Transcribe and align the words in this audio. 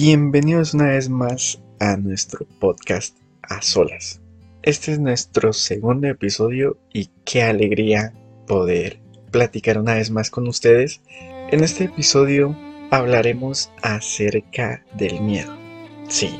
Bienvenidos 0.00 0.74
una 0.74 0.90
vez 0.90 1.08
más 1.08 1.60
a 1.80 1.96
nuestro 1.96 2.46
podcast 2.60 3.18
a 3.42 3.60
solas. 3.62 4.20
Este 4.62 4.92
es 4.92 5.00
nuestro 5.00 5.52
segundo 5.52 6.06
episodio 6.06 6.78
y 6.92 7.10
qué 7.24 7.42
alegría 7.42 8.14
poder 8.46 9.00
platicar 9.32 9.76
una 9.76 9.94
vez 9.94 10.12
más 10.12 10.30
con 10.30 10.46
ustedes. 10.46 11.00
En 11.50 11.64
este 11.64 11.84
episodio 11.86 12.56
hablaremos 12.92 13.72
acerca 13.82 14.84
del 14.94 15.20
miedo. 15.20 15.52
Sí, 16.08 16.30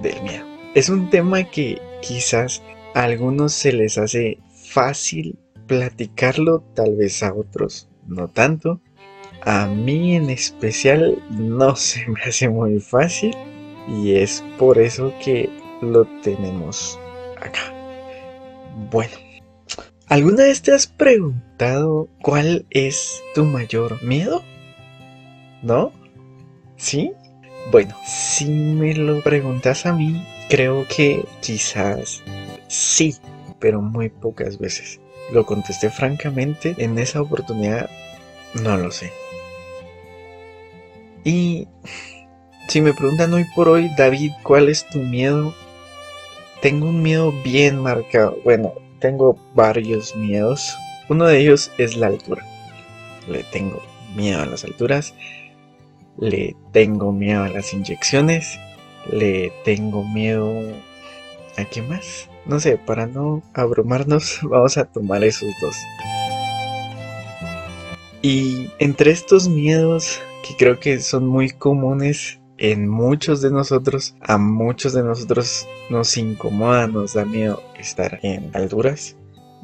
del 0.00 0.22
miedo. 0.22 0.46
Es 0.74 0.88
un 0.88 1.10
tema 1.10 1.44
que 1.44 1.82
quizás 2.00 2.62
a 2.94 3.02
algunos 3.02 3.52
se 3.52 3.74
les 3.74 3.98
hace 3.98 4.38
fácil 4.54 5.38
platicarlo, 5.66 6.64
tal 6.74 6.96
vez 6.96 7.22
a 7.22 7.34
otros 7.34 7.90
no 8.06 8.28
tanto. 8.28 8.80
A 9.44 9.66
mí 9.66 10.14
en 10.14 10.30
especial 10.30 11.20
no 11.30 11.74
se 11.76 12.06
me 12.08 12.20
hace 12.22 12.48
muy 12.48 12.78
fácil 12.78 13.34
y 13.88 14.14
es 14.14 14.44
por 14.58 14.78
eso 14.78 15.12
que 15.22 15.50
lo 15.80 16.04
tenemos 16.22 16.98
acá. 17.40 17.60
Bueno, 18.90 19.12
¿alguna 20.06 20.44
vez 20.44 20.62
te 20.62 20.72
has 20.72 20.86
preguntado 20.86 22.08
cuál 22.22 22.64
es 22.70 23.20
tu 23.34 23.44
mayor 23.44 24.02
miedo? 24.04 24.44
¿No? 25.62 25.92
¿Sí? 26.76 27.12
Bueno, 27.70 27.96
si 28.06 28.46
me 28.46 28.94
lo 28.94 29.22
preguntas 29.22 29.86
a 29.86 29.92
mí, 29.92 30.24
creo 30.48 30.86
que 30.88 31.24
quizás 31.40 32.22
sí, 32.68 33.16
pero 33.58 33.82
muy 33.82 34.08
pocas 34.08 34.58
veces. 34.58 35.00
Lo 35.32 35.46
contesté 35.46 35.90
francamente, 35.90 36.74
en 36.78 36.98
esa 36.98 37.22
oportunidad 37.22 37.88
no 38.54 38.76
lo 38.76 38.90
sé. 38.90 39.21
Y 41.24 41.68
si 42.68 42.80
me 42.80 42.94
preguntan 42.94 43.32
hoy 43.34 43.44
por 43.54 43.68
hoy, 43.68 43.90
David, 43.96 44.32
¿cuál 44.42 44.68
es 44.68 44.88
tu 44.88 44.98
miedo? 44.98 45.54
Tengo 46.60 46.86
un 46.86 47.02
miedo 47.02 47.32
bien 47.44 47.78
marcado. 47.78 48.38
Bueno, 48.44 48.72
tengo 49.00 49.36
varios 49.54 50.16
miedos. 50.16 50.76
Uno 51.08 51.26
de 51.26 51.38
ellos 51.38 51.70
es 51.78 51.96
la 51.96 52.08
altura. 52.08 52.44
Le 53.28 53.44
tengo 53.44 53.82
miedo 54.16 54.42
a 54.42 54.46
las 54.46 54.64
alturas. 54.64 55.14
Le 56.18 56.56
tengo 56.72 57.12
miedo 57.12 57.44
a 57.44 57.48
las 57.48 57.72
inyecciones. 57.72 58.58
Le 59.10 59.52
tengo 59.64 60.04
miedo... 60.04 60.52
¿A 61.58 61.64
qué 61.66 61.82
más? 61.82 62.30
No 62.46 62.58
sé, 62.58 62.78
para 62.78 63.06
no 63.06 63.42
abrumarnos, 63.52 64.40
vamos 64.42 64.78
a 64.78 64.86
tomar 64.86 65.22
esos 65.22 65.50
dos. 65.60 65.76
Y 68.22 68.70
entre 68.78 69.10
estos 69.10 69.48
miedos 69.48 70.20
que 70.42 70.56
creo 70.56 70.78
que 70.80 71.00
son 71.00 71.26
muy 71.26 71.50
comunes 71.50 72.40
en 72.58 72.88
muchos 72.88 73.40
de 73.40 73.50
nosotros, 73.50 74.14
a 74.20 74.38
muchos 74.38 74.92
de 74.92 75.02
nosotros 75.02 75.66
nos 75.90 76.16
incomoda, 76.16 76.86
nos 76.86 77.14
da 77.14 77.24
miedo 77.24 77.62
estar 77.78 78.20
en 78.22 78.50
alturas, 78.54 79.16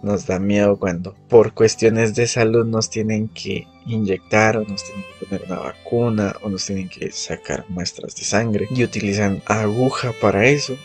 nos 0.03 0.27
da 0.27 0.39
miedo 0.39 0.77
cuando 0.79 1.15
por 1.29 1.53
cuestiones 1.53 2.15
de 2.15 2.27
salud 2.27 2.67
nos 2.67 2.91
tienen 2.91 3.29
que 3.29 3.67
inyectar 3.87 4.57
o 4.57 4.65
nos 4.65 4.85
tienen 4.85 5.05
que 5.19 5.27
poner 5.27 5.45
una 5.47 5.61
vacuna 5.61 6.37
o 6.43 6.49
nos 6.49 6.67
tienen 6.67 6.89
que 6.89 7.11
sacar 7.11 7.65
muestras 7.69 8.15
de 8.17 8.23
sangre 8.23 8.69
y 8.71 8.85
utilizan 8.85 9.43
aguja 9.47 10.13
para 10.21 10.47
eso 10.47 10.77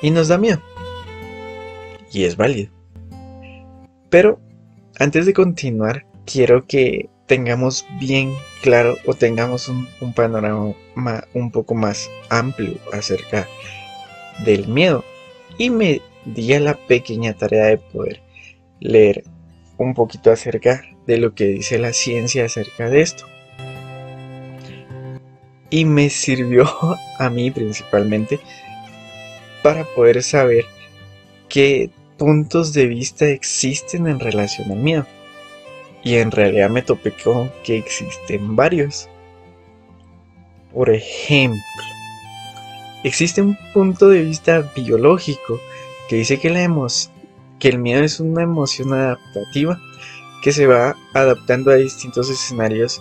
y 0.00 0.10
nos 0.10 0.28
da 0.28 0.38
miedo. 0.38 0.60
Y 2.10 2.24
es 2.24 2.36
válido. 2.36 2.70
Pero 4.10 4.38
antes 4.98 5.24
de 5.24 5.32
continuar, 5.32 6.06
quiero 6.26 6.66
que 6.66 7.08
tengamos 7.32 7.86
bien 7.98 8.34
claro 8.60 8.98
o 9.06 9.14
tengamos 9.14 9.66
un, 9.66 10.12
panorama 10.12 10.74
un 11.32 11.50
poco 11.50 11.74
más 11.74 12.10
amplio 12.28 12.74
acerca 12.92 13.48
del 14.44 14.68
miedo. 14.68 15.02
Y 15.56 15.70
me 15.70 16.02
di 16.26 16.52
a 16.52 16.60
la 16.60 16.74
pequeña 16.74 17.32
tarea 17.32 17.68
de 17.68 17.78
poder 17.78 18.20
leer 18.80 19.24
un 19.78 19.94
poquito 19.94 20.30
acerca 20.30 20.84
de 21.06 21.16
lo 21.16 21.34
que 21.34 21.46
dice 21.46 21.78
la 21.78 21.94
ciencia 21.94 22.44
acerca 22.44 22.90
de 22.90 23.00
esto. 23.00 23.24
Y 25.70 25.86
me 25.86 26.10
sirvió 26.10 26.66
a 27.18 27.30
mí 27.30 27.50
principalmente 27.50 28.40
para 29.62 29.84
poder 29.84 30.22
saber 30.22 30.66
qué 31.48 31.88
puntos 32.18 32.74
de 32.74 32.88
vista 32.88 33.24
existen 33.24 34.06
en 34.06 34.20
relación 34.20 34.70
al 34.70 34.80
miedo. 34.80 35.06
Y 36.04 36.16
en 36.16 36.30
realidad 36.30 36.70
me 36.70 36.82
topé 36.82 37.12
con 37.12 37.50
que 37.64 37.78
existen 37.78 38.56
varios. 38.56 39.08
Por 40.72 40.90
ejemplo, 40.90 41.60
existe 43.04 43.42
un 43.42 43.56
punto 43.72 44.08
de 44.08 44.22
vista 44.22 44.70
biológico 44.74 45.60
que 46.08 46.16
dice 46.16 46.40
que, 46.40 46.50
la 46.50 46.68
que 47.58 47.68
el 47.68 47.78
miedo 47.78 48.02
es 48.02 48.20
una 48.20 48.42
emoción 48.42 48.92
adaptativa 48.92 49.80
que 50.42 50.52
se 50.52 50.66
va 50.66 50.96
adaptando 51.14 51.70
a 51.70 51.76
distintos 51.76 52.28
escenarios 52.28 53.00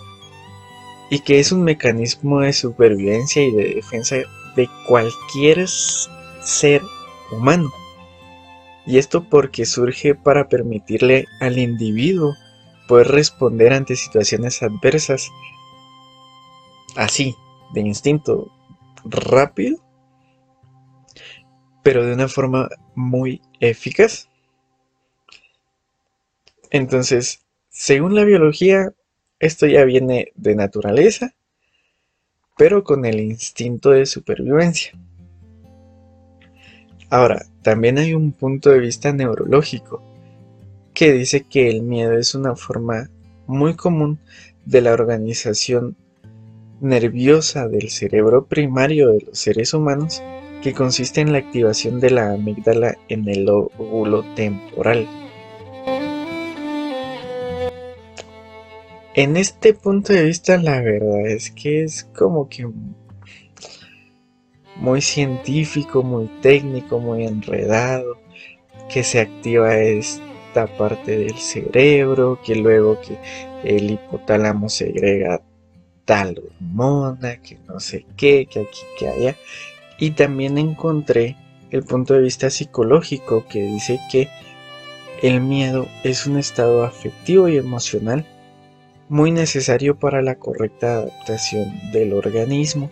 y 1.09 1.19
que 1.19 1.39
es 1.39 1.51
un 1.51 1.63
mecanismo 1.63 2.41
de 2.41 2.53
supervivencia 2.53 3.43
y 3.43 3.51
de 3.51 3.75
defensa 3.75 4.17
de 4.55 4.69
cualquier 4.87 5.67
ser 5.67 6.81
humano. 7.31 7.71
Y 8.85 8.97
esto 8.97 9.23
porque 9.23 9.65
surge 9.65 10.15
para 10.15 10.47
permitirle 10.47 11.25
al 11.39 11.57
individuo 11.57 12.35
poder 12.91 13.07
responder 13.07 13.71
ante 13.71 13.95
situaciones 13.95 14.61
adversas 14.61 15.31
así, 16.97 17.33
de 17.73 17.79
instinto, 17.79 18.51
rápido, 19.05 19.77
pero 21.83 22.05
de 22.05 22.13
una 22.13 22.27
forma 22.27 22.67
muy 22.93 23.41
eficaz. 23.61 24.27
Entonces, 26.69 27.45
según 27.69 28.13
la 28.13 28.25
biología, 28.25 28.91
esto 29.39 29.67
ya 29.67 29.85
viene 29.85 30.33
de 30.35 30.55
naturaleza, 30.55 31.33
pero 32.57 32.83
con 32.83 33.05
el 33.05 33.21
instinto 33.21 33.91
de 33.91 34.05
supervivencia. 34.05 34.99
Ahora, 37.09 37.45
también 37.61 37.99
hay 37.99 38.13
un 38.13 38.33
punto 38.33 38.69
de 38.69 38.79
vista 38.79 39.13
neurológico 39.13 40.10
que 40.93 41.11
dice 41.13 41.45
que 41.49 41.69
el 41.69 41.81
miedo 41.81 42.17
es 42.17 42.35
una 42.35 42.55
forma 42.55 43.09
muy 43.47 43.75
común 43.75 44.19
de 44.65 44.81
la 44.81 44.93
organización 44.93 45.95
nerviosa 46.79 47.67
del 47.67 47.89
cerebro 47.89 48.45
primario 48.45 49.09
de 49.09 49.21
los 49.21 49.37
seres 49.37 49.73
humanos 49.73 50.21
que 50.61 50.73
consiste 50.73 51.21
en 51.21 51.31
la 51.31 51.39
activación 51.39 51.99
de 51.99 52.11
la 52.11 52.33
amígdala 52.33 52.97
en 53.09 53.27
el 53.27 53.45
lóbulo 53.45 54.23
temporal. 54.35 55.07
En 59.13 59.37
este 59.37 59.73
punto 59.73 60.13
de 60.13 60.23
vista 60.25 60.57
la 60.57 60.81
verdad 60.81 61.27
es 61.27 61.51
que 61.51 61.83
es 61.83 62.05
como 62.15 62.47
que 62.47 62.67
muy 64.77 65.01
científico, 65.01 66.01
muy 66.01 66.27
técnico, 66.41 66.99
muy 66.99 67.25
enredado, 67.25 68.17
que 68.89 69.03
se 69.03 69.19
activa 69.19 69.77
este 69.77 70.30
parte 70.53 71.17
del 71.17 71.37
cerebro, 71.37 72.39
que 72.43 72.55
luego 72.55 72.99
que 73.01 73.17
el 73.63 73.91
hipotálamo 73.91 74.69
segrega 74.69 75.41
tal 76.05 76.41
hormona, 76.59 77.37
que 77.41 77.57
no 77.67 77.79
sé 77.79 78.05
qué, 78.17 78.45
que 78.45 78.61
aquí, 78.61 78.81
que 78.97 79.07
allá. 79.07 79.35
Y 79.97 80.11
también 80.11 80.57
encontré 80.57 81.37
el 81.69 81.83
punto 81.83 82.13
de 82.13 82.21
vista 82.21 82.49
psicológico 82.49 83.45
que 83.47 83.61
dice 83.61 83.99
que 84.11 84.27
el 85.21 85.41
miedo 85.41 85.87
es 86.03 86.25
un 86.25 86.37
estado 86.37 86.83
afectivo 86.83 87.47
y 87.47 87.57
emocional 87.57 88.25
muy 89.07 89.31
necesario 89.31 89.99
para 89.99 90.21
la 90.21 90.35
correcta 90.35 90.95
adaptación 90.95 91.73
del 91.91 92.13
organismo. 92.13 92.89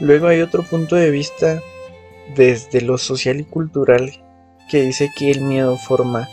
Luego 0.00 0.28
hay 0.28 0.40
otro 0.40 0.62
punto 0.62 0.96
de 0.96 1.10
vista 1.10 1.60
desde 2.34 2.80
lo 2.80 2.98
social 2.98 3.40
y 3.40 3.44
cultural 3.44 4.12
que 4.70 4.82
dice 4.82 5.10
que 5.16 5.30
el 5.30 5.42
miedo 5.42 5.76
forma 5.76 6.28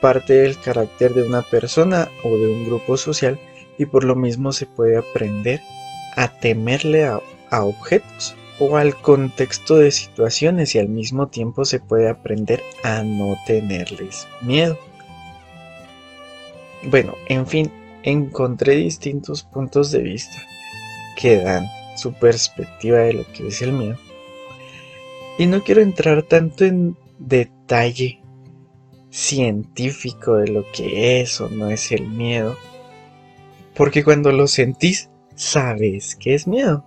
parte 0.00 0.34
del 0.34 0.58
carácter 0.58 1.14
de 1.14 1.22
una 1.22 1.42
persona 1.42 2.08
o 2.24 2.36
de 2.36 2.48
un 2.48 2.64
grupo 2.64 2.96
social 2.96 3.38
y 3.78 3.86
por 3.86 4.04
lo 4.04 4.16
mismo 4.16 4.52
se 4.52 4.66
puede 4.66 4.96
aprender 4.96 5.60
a 6.16 6.28
temerle 6.28 7.06
a, 7.06 7.20
objetos 7.50 8.34
o 8.58 8.76
al 8.76 8.94
contexto 8.96 9.76
de 9.76 9.90
situaciones 9.90 10.74
y 10.74 10.78
al 10.78 10.88
mismo 10.88 11.28
tiempo 11.28 11.64
se 11.64 11.80
puede 11.80 12.08
aprender 12.08 12.62
a 12.82 13.02
no 13.02 13.36
tenerles 13.46 14.26
miedo. 14.42 14.76
Bueno, 16.82 17.14
en 17.28 17.46
fin, 17.46 17.72
encontré 18.02 18.74
distintos 18.74 19.44
puntos 19.44 19.90
de 19.92 20.00
vista 20.00 20.36
que 21.16 21.36
dan 21.36 21.66
su 21.96 22.12
perspectiva 22.12 22.98
de 22.98 23.14
lo 23.14 23.32
que 23.32 23.48
es 23.48 23.62
el 23.62 23.72
miedo. 23.72 23.96
Y 25.38 25.46
no 25.46 25.62
quiero 25.62 25.80
entrar 25.80 26.24
tanto 26.24 26.64
en 26.64 26.96
detalle 27.18 28.17
científico 29.10 30.36
de 30.36 30.48
lo 30.48 30.64
que 30.72 31.20
es 31.20 31.40
o 31.40 31.48
no 31.48 31.70
es 31.70 31.92
el 31.92 32.08
miedo. 32.08 32.56
Porque 33.74 34.04
cuando 34.04 34.32
lo 34.32 34.46
sentís, 34.46 35.10
sabes 35.34 36.16
que 36.16 36.34
es 36.34 36.46
miedo. 36.46 36.84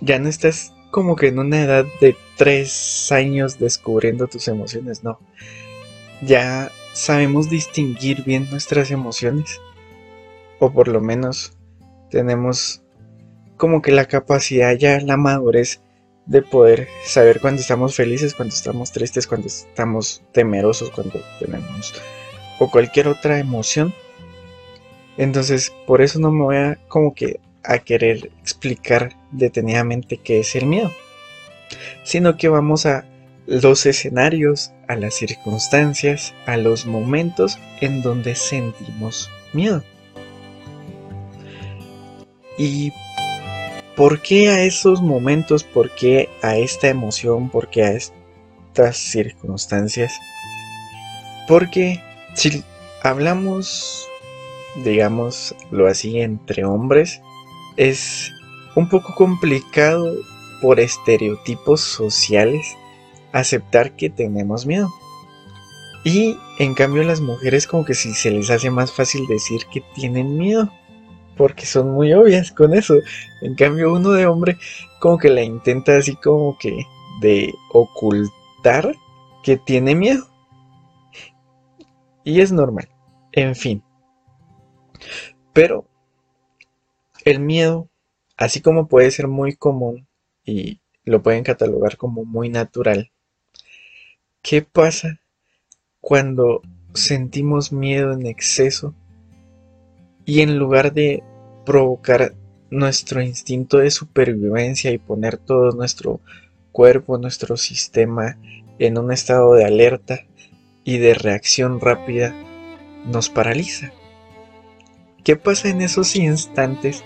ya 0.00 0.18
no 0.18 0.28
estás 0.28 0.72
como 0.90 1.16
que 1.16 1.28
en 1.28 1.38
una 1.38 1.62
edad 1.62 1.86
de 2.00 2.16
tres 2.36 3.10
años 3.12 3.58
descubriendo 3.58 4.26
tus 4.26 4.48
emociones, 4.48 5.04
no. 5.04 5.18
Ya 6.20 6.70
sabemos 6.92 7.48
distinguir 7.48 8.24
bien 8.24 8.48
nuestras 8.50 8.90
emociones. 8.90 9.60
O 10.58 10.72
por 10.72 10.88
lo 10.88 11.00
menos 11.00 11.56
tenemos 12.10 12.82
como 13.56 13.80
que 13.80 13.92
la 13.92 14.06
capacidad 14.06 14.76
ya, 14.76 15.00
la 15.00 15.16
madurez 15.16 15.80
de 16.26 16.42
poder 16.42 16.88
saber 17.04 17.40
cuando 17.40 17.60
estamos 17.60 17.94
felices, 17.94 18.34
cuando 18.34 18.54
estamos 18.54 18.92
tristes, 18.92 19.26
cuando 19.26 19.48
estamos 19.48 20.22
temerosos, 20.32 20.90
cuando 20.90 21.20
tenemos 21.38 21.94
o 22.58 22.70
cualquier 22.70 23.08
otra 23.08 23.38
emoción. 23.38 23.92
Entonces, 25.16 25.72
por 25.86 26.00
eso 26.00 26.18
no 26.18 26.30
me 26.30 26.44
voy 26.44 26.56
a 26.56 26.78
como 26.88 27.14
que 27.14 27.40
a 27.64 27.78
querer 27.78 28.30
explicar 28.40 29.16
detenidamente 29.30 30.16
qué 30.16 30.40
es 30.40 30.54
el 30.56 30.66
miedo, 30.66 30.90
sino 32.04 32.36
que 32.36 32.48
vamos 32.48 32.86
a 32.86 33.04
los 33.46 33.86
escenarios, 33.86 34.72
a 34.88 34.96
las 34.96 35.14
circunstancias, 35.14 36.34
a 36.46 36.56
los 36.56 36.86
momentos 36.86 37.58
en 37.80 38.02
donde 38.02 38.34
sentimos 38.34 39.30
miedo. 39.52 39.82
¿Y 42.58 42.92
por 43.96 44.20
qué 44.20 44.48
a 44.48 44.62
esos 44.62 45.02
momentos, 45.02 45.64
por 45.64 45.90
qué 45.94 46.28
a 46.42 46.56
esta 46.56 46.88
emoción, 46.88 47.50
por 47.50 47.68
qué 47.68 47.84
a 47.84 47.92
estas 47.92 48.96
circunstancias? 48.96 50.12
Porque 51.46 52.02
si 52.34 52.64
hablamos, 53.02 54.08
digámoslo 54.84 55.86
así, 55.86 56.20
entre 56.20 56.64
hombres, 56.64 57.20
es 57.76 58.32
un 58.76 58.88
poco 58.88 59.14
complicado 59.14 60.14
por 60.60 60.80
estereotipos 60.80 61.80
sociales 61.80 62.76
aceptar 63.32 63.96
que 63.96 64.08
tenemos 64.08 64.66
miedo. 64.66 64.88
Y 66.04 66.36
en 66.58 66.74
cambio 66.74 67.02
las 67.04 67.20
mujeres 67.20 67.66
como 67.66 67.84
que 67.84 67.94
si 67.94 68.12
se 68.14 68.30
les 68.30 68.50
hace 68.50 68.70
más 68.70 68.92
fácil 68.92 69.26
decir 69.26 69.66
que 69.72 69.82
tienen 69.94 70.36
miedo. 70.36 70.72
Porque 71.36 71.66
son 71.66 71.90
muy 71.90 72.12
obvias 72.12 72.52
con 72.52 72.74
eso. 72.74 72.94
En 73.40 73.54
cambio 73.54 73.92
uno 73.92 74.12
de 74.12 74.26
hombre 74.26 74.58
como 75.00 75.18
que 75.18 75.30
la 75.30 75.42
intenta 75.42 75.96
así 75.96 76.14
como 76.16 76.56
que 76.58 76.84
de 77.20 77.52
ocultar 77.72 78.94
que 79.42 79.56
tiene 79.56 79.94
miedo. 79.94 80.28
Y 82.24 82.40
es 82.40 82.52
normal. 82.52 82.88
En 83.32 83.54
fin. 83.54 83.82
Pero 85.52 85.86
el 87.24 87.40
miedo, 87.40 87.88
así 88.36 88.60
como 88.60 88.88
puede 88.88 89.10
ser 89.10 89.28
muy 89.28 89.54
común 89.54 90.06
y 90.44 90.80
lo 91.04 91.22
pueden 91.22 91.44
catalogar 91.44 91.96
como 91.96 92.24
muy 92.24 92.48
natural, 92.48 93.10
¿qué 94.40 94.62
pasa 94.62 95.20
cuando 96.00 96.62
sentimos 96.94 97.72
miedo 97.72 98.12
en 98.12 98.26
exceso 98.26 98.94
y 100.24 100.40
en 100.40 100.58
lugar 100.58 100.92
de 100.92 101.22
provocar 101.64 102.34
nuestro 102.70 103.22
instinto 103.22 103.78
de 103.78 103.90
supervivencia 103.90 104.90
y 104.90 104.98
poner 104.98 105.36
todo 105.36 105.72
nuestro 105.72 106.20
cuerpo, 106.72 107.18
nuestro 107.18 107.56
sistema 107.56 108.38
en 108.78 108.98
un 108.98 109.12
estado 109.12 109.54
de 109.54 109.64
alerta, 109.64 110.20
y 110.84 110.98
de 110.98 111.14
reacción 111.14 111.80
rápida 111.80 112.34
nos 113.06 113.28
paraliza. 113.28 113.92
¿Qué 115.24 115.36
pasa 115.36 115.68
en 115.68 115.82
esos 115.82 116.16
instantes 116.16 117.04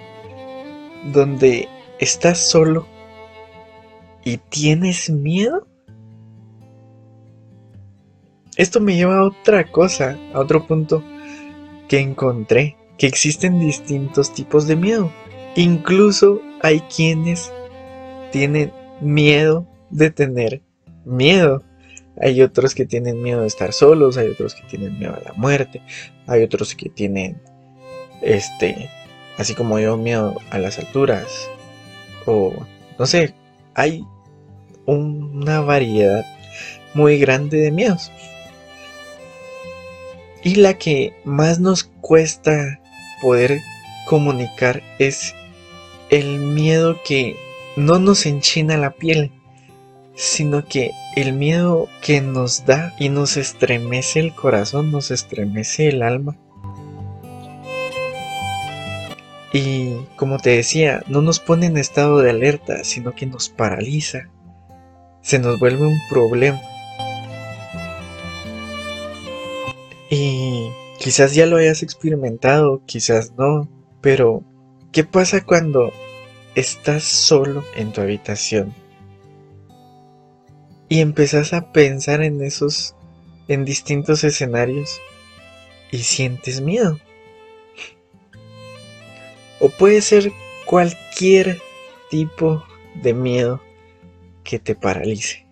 donde 1.13 1.69
estás 1.99 2.39
solo 2.39 2.87
y 4.25 4.39
tienes 4.39 5.11
miedo? 5.11 5.67
Esto 8.57 8.81
me 8.81 8.97
lleva 8.97 9.19
a 9.19 9.25
otra 9.25 9.71
cosa, 9.71 10.19
a 10.33 10.41
otro 10.41 10.67
punto 10.67 11.05
que 11.89 12.01
encontré, 12.01 12.77
que 12.99 13.07
existen 13.07 13.59
distintos 13.59 14.33
tipos 14.33 14.67
de 14.67 14.77
miedo. 14.77 15.13
Incluso 15.55 16.41
hay 16.63 16.81
quienes 16.81 17.53
tienen 18.33 18.73
miedo 19.01 19.67
de 19.91 20.11
tener 20.11 20.63
miedo. 21.05 21.63
Hay 22.21 22.41
otros 22.43 22.75
que 22.75 22.87
tienen 22.87 23.23
miedo 23.23 23.43
de 23.43 23.47
estar 23.47 23.73
solos, 23.73 24.17
hay 24.17 24.29
otros 24.29 24.55
que 24.55 24.63
tienen 24.69 24.99
miedo 24.99 25.15
a 25.15 25.21
la 25.21 25.33
muerte, 25.35 25.83
hay 26.27 26.43
otros 26.43 26.75
que 26.75 26.89
tienen, 26.89 27.41
este, 28.23 28.91
así 29.37 29.55
como 29.55 29.79
yo, 29.79 29.99
miedo 29.99 30.35
a 30.51 30.59
las 30.59 30.79
alturas, 30.79 31.51
o 32.25 32.55
no 32.99 33.07
sé, 33.07 33.35
hay 33.75 34.03
una 34.87 35.61
variedad 35.61 36.25
muy 36.95 37.19
grande 37.19 37.59
de 37.59 37.71
miedos. 37.71 38.11
Y 40.43 40.55
la 40.55 40.79
que 40.79 41.13
más 41.25 41.59
nos 41.59 41.85
cuesta 42.01 42.81
poder 43.21 43.61
comunicar 44.07 44.83
es 44.99 45.35
el 46.11 46.39
miedo 46.39 47.01
que 47.05 47.37
no 47.77 47.99
nos 47.99 48.27
enchina 48.27 48.77
la 48.77 48.93
piel, 48.93 49.33
sino 50.15 50.65
que 50.65 50.93
el 51.15 51.33
miedo 51.33 51.89
que 52.01 52.21
nos 52.21 52.65
da 52.65 52.95
y 52.99 53.09
nos 53.09 53.37
estremece 53.37 54.21
el 54.21 54.35
corazón, 54.35 54.91
nos 54.91 55.11
estremece 55.11 55.89
el 55.89 56.03
alma. 56.03 56.37
Y 59.53 59.95
como 60.17 60.39
te 60.39 60.51
decía, 60.51 61.03
no 61.07 61.23
nos 61.23 61.41
pone 61.41 61.67
en 61.67 61.77
estado 61.77 62.19
de 62.19 62.31
alerta, 62.31 62.85
sino 62.85 63.15
que 63.15 63.27
nos 63.27 63.49
paraliza. 63.49 64.29
Se 65.23 65.39
nos 65.39 65.59
vuelve 65.59 65.87
un 65.87 65.99
problema. 66.11 66.61
Y 70.11 70.46
quizás 71.07 71.37
ya 71.37 71.47
lo 71.47 71.57
hayas 71.57 71.85
experimentado, 71.85 72.83
quizás 72.85 73.31
no, 73.39 73.71
pero 74.01 74.43
¿qué 74.91 75.05
pasa 75.05 75.45
cuando 75.47 75.93
estás 76.57 77.05
solo 77.05 77.63
en 77.77 77.93
tu 77.93 78.01
habitación? 78.01 78.75
y 80.89 80.99
empezás 80.99 81.53
a 81.53 81.71
pensar 81.71 82.23
en 82.23 82.43
esos, 82.43 82.97
en 83.47 83.65
distintos 83.65 84.25
escenarios 84.25 85.01
y 85.93 85.99
sientes 85.99 86.61
miedo. 86.61 86.99
O 89.61 89.69
puede 89.69 90.03
ser 90.03 90.33
cualquier 90.65 91.61
tipo 92.11 92.65
de 93.01 93.15
miedo 93.15 93.63
que 94.43 94.59
te 94.59 94.75
paralice. 94.75 95.47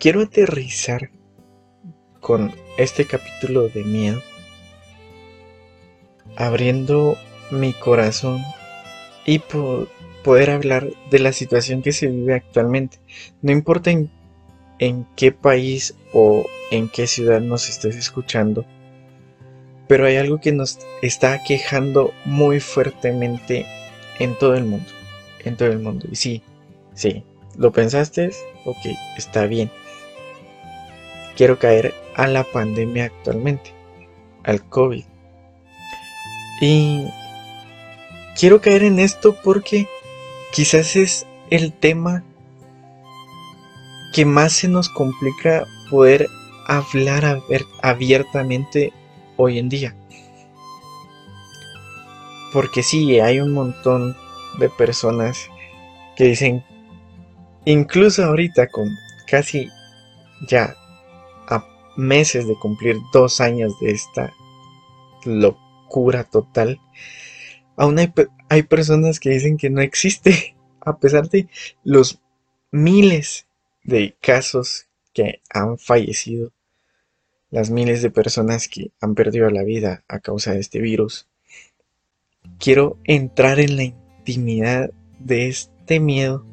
Quiero 0.00 0.22
aterrizar 0.22 1.10
con 2.24 2.54
este 2.78 3.04
capítulo 3.04 3.68
de 3.68 3.84
miedo, 3.84 4.22
abriendo 6.36 7.18
mi 7.50 7.74
corazón 7.74 8.42
y 9.26 9.40
poder 9.40 10.48
hablar 10.48 10.88
de 11.10 11.18
la 11.18 11.32
situación 11.32 11.82
que 11.82 11.92
se 11.92 12.06
vive 12.06 12.32
actualmente. 12.32 12.98
No 13.42 13.52
importa 13.52 13.90
en, 13.90 15.06
qué 15.16 15.32
país 15.32 15.96
o 16.14 16.46
en 16.70 16.88
qué 16.88 17.06
ciudad 17.06 17.42
nos 17.42 17.68
estés 17.68 17.94
escuchando, 17.94 18.64
pero 19.86 20.06
hay 20.06 20.16
algo 20.16 20.40
que 20.40 20.52
nos 20.52 20.78
está 21.02 21.42
quejando 21.46 22.14
muy 22.24 22.58
fuertemente 22.58 23.66
en 24.18 24.34
todo 24.38 24.54
el 24.54 24.64
mundo. 24.64 24.90
En 25.44 25.58
todo 25.58 25.68
el 25.68 25.78
mundo. 25.78 26.06
Y 26.10 26.16
sí, 26.16 26.42
sí, 26.94 27.22
¿lo 27.58 27.70
pensaste? 27.70 28.30
Ok, 28.64 28.78
está 29.18 29.44
bien. 29.44 29.70
Quiero 31.36 31.58
caer 31.58 31.92
a 32.14 32.26
la 32.26 32.44
pandemia 32.44 33.06
actualmente, 33.06 33.72
al 34.44 34.62
COVID. 34.68 35.04
Y 36.60 37.06
quiero 38.38 38.60
caer 38.60 38.84
en 38.84 38.98
esto 38.98 39.36
porque 39.42 39.88
quizás 40.52 40.96
es 40.96 41.26
el 41.50 41.72
tema 41.72 42.24
que 44.12 44.24
más 44.24 44.52
se 44.52 44.68
nos 44.68 44.88
complica 44.88 45.66
poder 45.90 46.28
hablar 46.66 47.42
abiertamente 47.82 48.92
hoy 49.36 49.58
en 49.58 49.68
día. 49.68 49.94
Porque 52.52 52.82
sí, 52.84 53.18
hay 53.18 53.40
un 53.40 53.52
montón 53.52 54.16
de 54.58 54.70
personas 54.70 55.48
que 56.16 56.24
dicen, 56.24 56.64
incluso 57.64 58.24
ahorita 58.24 58.68
con 58.68 58.88
casi 59.26 59.68
ya 60.48 60.76
meses 61.96 62.46
de 62.46 62.58
cumplir 62.58 62.96
dos 63.12 63.40
años 63.40 63.78
de 63.80 63.90
esta 63.92 64.32
locura 65.24 66.24
total, 66.24 66.80
aún 67.76 67.98
hay, 67.98 68.12
hay 68.48 68.62
personas 68.62 69.20
que 69.20 69.30
dicen 69.30 69.56
que 69.56 69.70
no 69.70 69.80
existe, 69.80 70.56
a 70.80 70.98
pesar 70.98 71.28
de 71.28 71.48
los 71.82 72.20
miles 72.70 73.46
de 73.84 74.16
casos 74.20 74.86
que 75.12 75.40
han 75.50 75.78
fallecido, 75.78 76.52
las 77.50 77.70
miles 77.70 78.02
de 78.02 78.10
personas 78.10 78.68
que 78.68 78.90
han 79.00 79.14
perdido 79.14 79.48
la 79.48 79.62
vida 79.62 80.04
a 80.08 80.18
causa 80.18 80.52
de 80.52 80.60
este 80.60 80.80
virus. 80.80 81.28
Quiero 82.58 82.98
entrar 83.04 83.60
en 83.60 83.76
la 83.76 83.84
intimidad 83.84 84.90
de, 85.20 85.48
este 85.48 86.00
miedo 86.00 86.44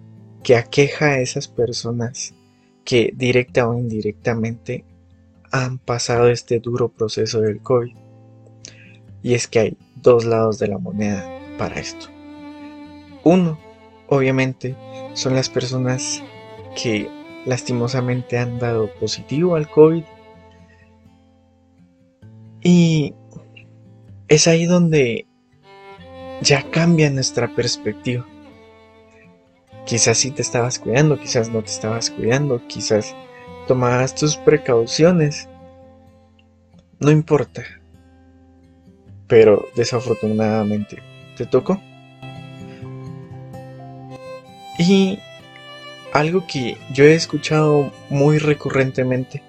que 0.44 0.56
aqueja 0.56 1.08
a 1.08 1.20
esas 1.20 1.48
personas 1.48 2.36
que 2.86 3.14
directa 3.16 3.68
o 3.68 3.78
indirectamente 3.78 4.86
han 5.52 5.78
pasado 5.78 6.30
este 6.30 6.60
duro 6.60 6.90
proceso 6.90 7.42
del 7.42 7.62
COVID. 7.62 7.94
Y 9.22 9.34
es 9.36 9.48
que 9.48 9.60
hay 9.60 9.78
dos 9.96 10.26
lados 10.26 10.58
de 10.60 10.68
la 10.68 10.78
moneda 10.78 11.30
para 11.58 11.80
esto. 11.80 12.08
Uno, 13.24 13.60
obviamente, 14.08 14.76
son 15.14 15.36
las 15.36 15.50
personas 15.50 16.24
que 16.82 17.08
lastimosamente 17.46 18.38
han 18.38 18.60
dado 18.60 18.90
positivo 19.00 19.56
al 19.56 19.70
COVID. 19.70 20.04
Y 22.64 23.14
es 24.28 24.48
ahí 24.48 24.66
donde 24.66 25.28
ya 26.42 26.64
cambia 26.72 27.10
nuestra 27.10 27.54
perspectiva. 27.54 28.26
Quizás 29.86 30.20
sí 30.20 30.32
te 30.32 30.42
estabas 30.42 30.80
cuidando, 30.80 31.20
quizás 31.20 31.50
no 31.50 31.62
te 31.62 31.72
estabas 31.72 32.10
cuidando, 32.10 32.66
quizás 32.68 33.16
tomabas 33.68 34.16
tus 34.16 34.38
precauciones. 34.38 35.48
No 37.00 37.12
importa. 37.12 37.64
Pero 39.28 39.68
desafortunadamente 39.76 41.02
te 41.38 41.46
tocó. 41.46 41.82
Y 44.78 45.20
algo 46.14 46.46
que 46.48 46.78
yo 46.92 47.06
he 47.06 47.14
escuchado 47.14 47.92
muy 48.10 48.38
recurrentemente 48.38 49.42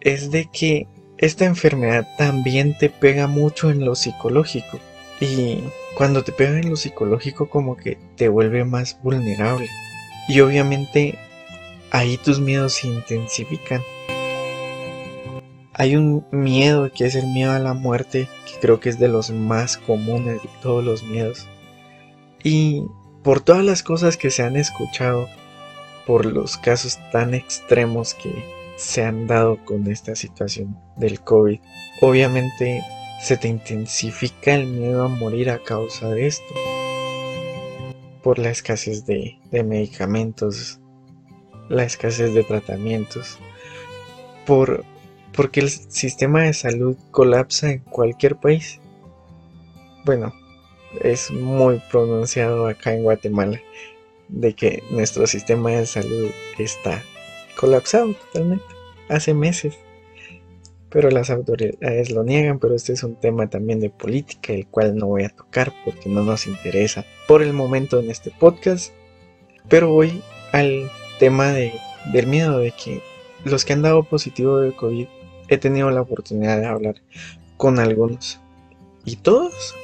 es 0.00 0.30
de 0.30 0.48
que 0.52 0.86
esta 1.18 1.44
enfermedad 1.44 2.06
también 2.18 2.76
te 2.76 2.90
pega 2.90 3.26
mucho 3.26 3.70
en 3.70 3.84
lo 3.84 3.94
psicológico. 3.94 4.78
Y 5.20 5.60
cuando 5.96 6.22
te 6.24 6.32
pega 6.32 6.58
en 6.58 6.70
lo 6.70 6.76
psicológico 6.76 7.48
como 7.48 7.76
que 7.76 7.98
te 8.16 8.28
vuelve 8.28 8.64
más 8.64 8.98
vulnerable. 9.02 9.68
Y 10.28 10.40
obviamente 10.40 11.18
ahí 11.94 12.18
tus 12.18 12.40
miedos 12.40 12.72
se 12.72 12.88
intensifican. 12.88 13.80
Hay 15.72 15.94
un 15.94 16.26
miedo 16.32 16.90
que 16.92 17.06
es 17.06 17.14
el 17.14 17.26
miedo 17.28 17.52
a 17.52 17.60
la 17.60 17.72
muerte, 17.72 18.28
que 18.46 18.58
creo 18.60 18.80
que 18.80 18.88
es 18.88 18.98
de 18.98 19.06
los 19.06 19.30
más 19.30 19.76
comunes 19.76 20.42
de 20.42 20.48
todos 20.60 20.84
los 20.84 21.04
miedos. 21.04 21.46
Y 22.42 22.82
por 23.22 23.40
todas 23.40 23.64
las 23.64 23.84
cosas 23.84 24.16
que 24.16 24.30
se 24.30 24.42
han 24.42 24.56
escuchado, 24.56 25.28
por 26.04 26.26
los 26.26 26.56
casos 26.56 26.98
tan 27.12 27.32
extremos 27.32 28.14
que 28.14 28.44
se 28.76 29.04
han 29.04 29.28
dado 29.28 29.64
con 29.64 29.88
esta 29.88 30.16
situación 30.16 30.76
del 30.96 31.20
COVID, 31.20 31.60
obviamente 32.00 32.82
se 33.22 33.36
te 33.36 33.46
intensifica 33.46 34.56
el 34.56 34.66
miedo 34.66 35.04
a 35.04 35.08
morir 35.08 35.48
a 35.48 35.60
causa 35.60 36.08
de 36.08 36.26
esto. 36.26 36.54
Por 38.22 38.40
la 38.40 38.50
escasez 38.50 39.06
de, 39.06 39.38
medicamentos, 39.52 40.80
la 41.68 41.84
escasez 41.84 42.34
de 42.34 42.44
tratamientos, 42.44 43.38
por, 44.46 44.84
porque 45.32 45.60
el 45.60 45.70
sistema 45.70 46.42
de 46.42 46.52
salud 46.52 46.96
colapsa 47.10 47.72
en 47.72 47.78
cualquier 47.80 48.36
país. 48.36 48.80
Bueno, 50.04 50.34
es 51.00 51.30
muy 51.30 51.80
pronunciado 51.90 52.66
acá 52.66 52.94
en 52.94 53.02
Guatemala 53.02 53.60
de 54.28 54.54
que 54.54 54.82
nuestro 54.90 55.26
sistema 55.26 55.70
de 55.70 55.86
salud 55.86 56.30
está 56.58 57.02
colapsado 57.56 58.14
totalmente 58.14 58.64
hace 59.08 59.34
meses 59.34 59.76
pero 60.94 61.10
las 61.10 61.28
autoridades 61.28 62.12
lo 62.12 62.22
niegan, 62.22 62.60
pero 62.60 62.76
este 62.76 62.92
es 62.92 63.02
un 63.02 63.16
tema 63.16 63.50
también 63.50 63.80
de 63.80 63.90
política, 63.90 64.52
el 64.52 64.68
cual 64.68 64.94
no 64.94 65.08
voy 65.08 65.24
a 65.24 65.28
tocar 65.28 65.72
porque 65.84 66.08
no 66.08 66.22
nos 66.22 66.46
interesa 66.46 67.04
por 67.26 67.42
el 67.42 67.52
momento 67.52 67.98
en 67.98 68.12
este 68.12 68.30
podcast. 68.30 68.92
Pero 69.68 69.88
voy 69.88 70.22
al 70.52 70.88
tema 71.18 71.52
de, 71.52 71.72
del 72.12 72.26
miedo 72.26 72.58
de 72.58 72.72
que 72.72 73.02
los 73.44 73.64
que 73.64 73.72
han 73.72 73.82
dado 73.82 74.04
positivo 74.04 74.58
de 74.58 74.72
COVID, 74.74 75.06
he 75.48 75.58
tenido 75.58 75.90
la 75.90 76.02
oportunidad 76.02 76.58
de 76.58 76.66
hablar 76.66 76.96
con 77.56 77.78
algunos. 77.78 78.40
Y 79.04 79.16
todos, 79.16 79.74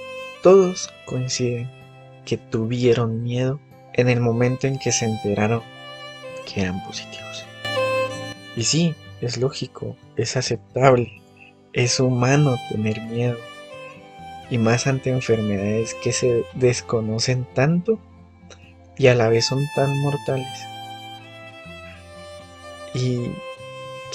todos 0.42 0.92
coinciden 1.06 1.70
que 2.24 2.38
tuvieron 2.38 3.22
miedo 3.22 3.60
en 3.92 4.08
el 4.08 4.20
momento 4.20 4.66
en 4.66 4.78
que 4.78 4.92
se 4.92 5.04
enteraron 5.04 5.62
que 6.46 6.62
eran 6.62 6.82
positivos. 6.84 7.44
Y 8.56 8.64
sí, 8.64 8.94
es 9.20 9.36
lógico, 9.36 9.96
es 10.16 10.36
aceptable, 10.36 11.20
es 11.72 12.00
humano 12.00 12.56
tener 12.70 13.00
miedo. 13.02 13.36
Y 14.50 14.58
más 14.58 14.86
ante 14.86 15.10
enfermedades 15.10 15.94
que 15.94 16.12
se 16.12 16.44
desconocen 16.54 17.46
tanto 17.54 18.00
y 18.96 19.06
a 19.06 19.14
la 19.14 19.28
vez 19.28 19.46
son 19.46 19.64
tan 19.76 19.96
mortales. 20.00 20.69
Y 22.94 23.30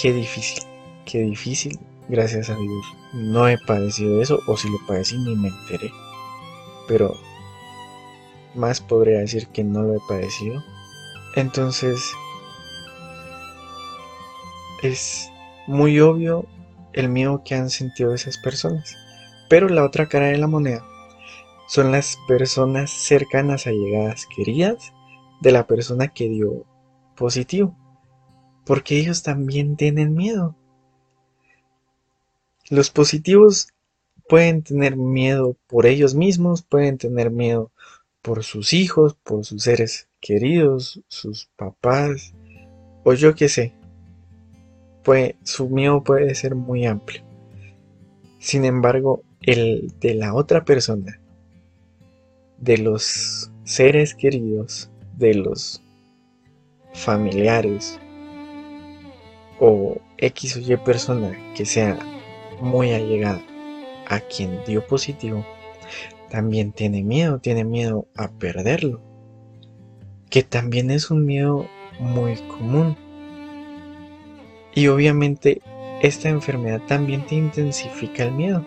qué 0.01 0.13
difícil, 0.13 0.63
qué 1.05 1.19
difícil, 1.19 1.79
gracias 2.09 2.49
a 2.49 2.55
Dios. 2.55 2.85
No 3.13 3.47
he 3.47 3.57
padecido 3.57 4.21
eso, 4.21 4.41
o 4.47 4.57
si 4.57 4.69
lo 4.69 4.77
padecí 4.87 5.17
ni 5.17 5.35
me 5.35 5.49
enteré. 5.49 5.91
Pero 6.87 7.15
más 8.53 8.81
podría 8.81 9.19
decir 9.19 9.47
que 9.47 9.63
no 9.63 9.83
lo 9.83 9.95
he 9.95 9.99
padecido. 10.07 10.63
Entonces, 11.35 12.13
es 14.81 15.29
muy 15.67 15.99
obvio 15.99 16.45
el 16.93 17.09
miedo 17.09 17.43
que 17.43 17.55
han 17.55 17.69
sentido 17.69 18.13
esas 18.13 18.37
personas. 18.37 18.95
Pero 19.49 19.69
la 19.69 19.83
otra 19.83 20.07
cara 20.07 20.27
de 20.27 20.37
la 20.37 20.47
moneda 20.47 20.83
son 21.67 21.91
las 21.91 22.17
personas 22.27 22.91
cercanas 22.91 23.67
a 23.67 23.71
llegadas 23.71 24.27
queridas 24.35 24.93
de 25.41 25.51
la 25.51 25.67
persona 25.67 26.07
que 26.07 26.29
dio 26.29 26.65
positivo. 27.15 27.75
Porque 28.65 28.99
ellos 28.99 29.23
también 29.23 29.77
tienen 29.77 30.13
miedo. 30.13 30.55
Los 32.69 32.89
positivos 32.89 33.69
pueden 34.27 34.63
tener 34.63 34.97
miedo 34.97 35.55
por 35.67 35.85
ellos 35.85 36.15
mismos, 36.15 36.63
pueden 36.63 36.97
tener 36.97 37.29
miedo 37.29 37.71
por 38.21 38.43
sus 38.43 38.73
hijos, 38.73 39.15
por 39.23 39.45
sus 39.45 39.63
seres 39.63 40.07
queridos, 40.19 40.99
sus 41.07 41.47
papás, 41.55 42.33
o 43.03 43.13
yo 43.13 43.35
qué 43.35 43.47
sé, 43.47 43.73
su 45.43 45.69
miedo 45.69 46.03
puede 46.03 46.33
ser 46.33 46.55
muy 46.55 46.85
amplio. 46.85 47.23
Sin 48.39 48.65
embargo, 48.65 49.21
el 49.41 49.93
de 49.99 50.15
la 50.15 50.33
otra 50.33 50.65
persona, 50.65 51.19
de 52.57 52.77
los 52.79 53.51
seres 53.63 54.15
queridos, 54.15 54.89
de 55.17 55.35
los 55.35 55.81
familiares 56.93 57.99
o 59.59 59.97
X 60.17 60.57
o 60.57 60.59
Y 60.59 60.77
persona 60.77 61.31
que 61.55 61.65
sea 61.65 61.97
muy 62.61 62.91
allegada 62.91 63.41
a 64.07 64.19
quien 64.19 64.63
dio 64.65 64.85
positivo, 64.85 65.45
también 66.29 66.71
tiene 66.71 67.03
miedo, 67.03 67.39
tiene 67.39 67.63
miedo 67.63 68.07
a 68.15 68.29
perderlo, 68.29 69.01
que 70.29 70.43
también 70.43 70.91
es 70.91 71.11
un 71.11 71.25
miedo 71.25 71.67
muy 71.99 72.35
común. 72.35 72.97
Y 74.73 74.87
obviamente 74.87 75.61
esta 76.01 76.29
enfermedad 76.29 76.81
también 76.87 77.25
te 77.25 77.35
intensifica 77.35 78.23
el 78.23 78.33
miedo. 78.33 78.65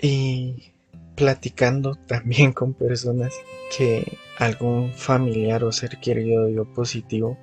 Y 0.00 0.72
platicando 1.14 1.94
también 2.06 2.52
con 2.52 2.74
personas 2.74 3.32
que 3.76 4.18
algún 4.38 4.92
familiar 4.92 5.64
o 5.64 5.72
ser 5.72 5.98
querido 5.98 6.46
dio 6.46 6.64
positivo, 6.72 7.38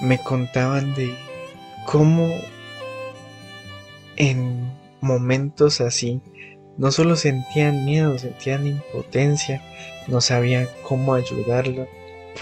me 0.00 0.18
contaban 0.18 0.94
de 0.94 1.14
cómo 1.86 2.34
en 4.16 4.72
momentos 5.00 5.80
así 5.80 6.20
no 6.76 6.90
solo 6.90 7.16
sentían 7.16 7.84
miedo, 7.84 8.18
sentían 8.18 8.66
impotencia, 8.66 9.62
no 10.08 10.20
sabían 10.20 10.68
cómo 10.82 11.14
ayudarlo 11.14 11.86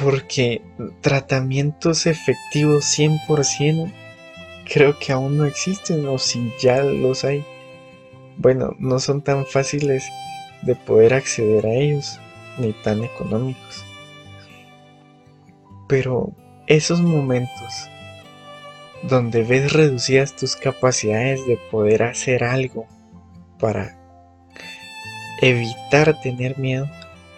porque 0.02 0.62
tratamientos 1.02 2.06
efectivos 2.06 2.84
100% 2.98 3.92
creo 4.72 4.98
que 4.98 5.12
aún 5.12 5.36
no 5.36 5.44
existen 5.44 6.06
o 6.06 6.18
si 6.18 6.50
ya 6.60 6.82
los 6.82 7.24
hay, 7.24 7.44
bueno, 8.38 8.74
no 8.78 8.98
son 9.00 9.22
tan 9.22 9.44
fáciles 9.44 10.04
de 10.62 10.74
poder 10.76 11.12
acceder 11.12 11.66
a 11.66 11.74
ellos 11.74 12.18
ni 12.58 12.72
tan 12.72 13.04
económicos. 13.04 13.84
Pero 15.88 16.32
esos 16.66 17.00
momentos 17.00 17.88
donde 19.02 19.42
ves 19.42 19.72
reducidas 19.72 20.36
tus 20.36 20.56
capacidades 20.56 21.44
de 21.46 21.58
poder 21.70 22.04
hacer 22.04 22.44
algo 22.44 22.86
para 23.58 23.98
evitar 25.40 26.20
tener 26.20 26.58
miedo 26.58 26.88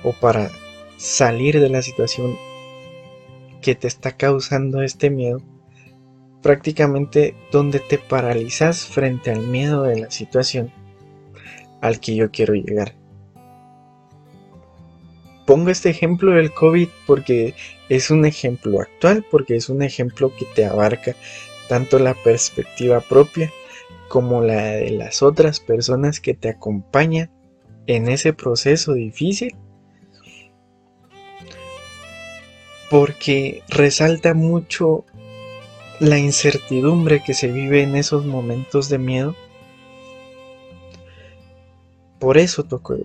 o 0.03 0.13
para 0.13 0.51
salir 0.99 1.59
de 1.59 1.71
la 1.71 1.83
situación 1.83 2.37
que 3.63 3.75
te 3.75 3.89
está 3.89 4.13
causando 4.13 4.83
este 4.83 5.09
miedo, 5.09 5.41
prácticamente 6.43 7.35
donde 7.51 7.81
te 7.81 7.97
paralizas 7.97 8.85
frente 8.85 9.31
al 9.31 9.41
miedo 9.41 9.85
de 9.85 10.01
la 10.01 10.11
situación 10.11 10.71
al 11.81 11.99
que 11.99 12.15
yo 12.15 12.31
quiero 12.31 12.55
llegar. 12.55 12.95
Pongo 15.47 15.71
este 15.71 15.91
ejemplo 15.91 16.33
del 16.33 16.53
COVID 16.53 16.89
porque 17.07 17.55
es 17.89 18.11
un 18.11 18.25
ejemplo 18.25 18.81
actual, 18.81 19.25
porque 19.31 19.57
es 19.57 19.69
un 19.69 19.83
ejemplo 19.83 20.33
que 20.37 20.47
te 20.55 20.65
abarca 20.65 21.15
tanto 21.69 21.99
la 21.99 22.15
perspectiva 22.15 23.01
propia 23.01 23.53
como 24.09 24.43
la 24.43 24.63
de 24.63 24.91
las 24.91 25.23
otras 25.23 25.61
personas 25.61 26.21
que 26.21 26.35
te 26.35 26.49
acompañan 26.49 27.31
en 27.87 28.09
ese 28.09 28.33
proceso 28.33 28.95
difícil. 28.95 29.55
Porque 32.91 33.63
resalta 33.69 34.35
mucho 34.35 35.05
la 36.01 36.19
incertidumbre 36.19 37.23
que 37.25 37.35
se 37.35 37.51
vive 37.51 37.83
en 37.83 37.97
esos 37.97 38.25
momentos 38.25 38.89
de 38.89 38.99
miedo. 38.99 39.35
Por 42.19 42.39
eso 42.39 42.65
toco, 42.65 42.97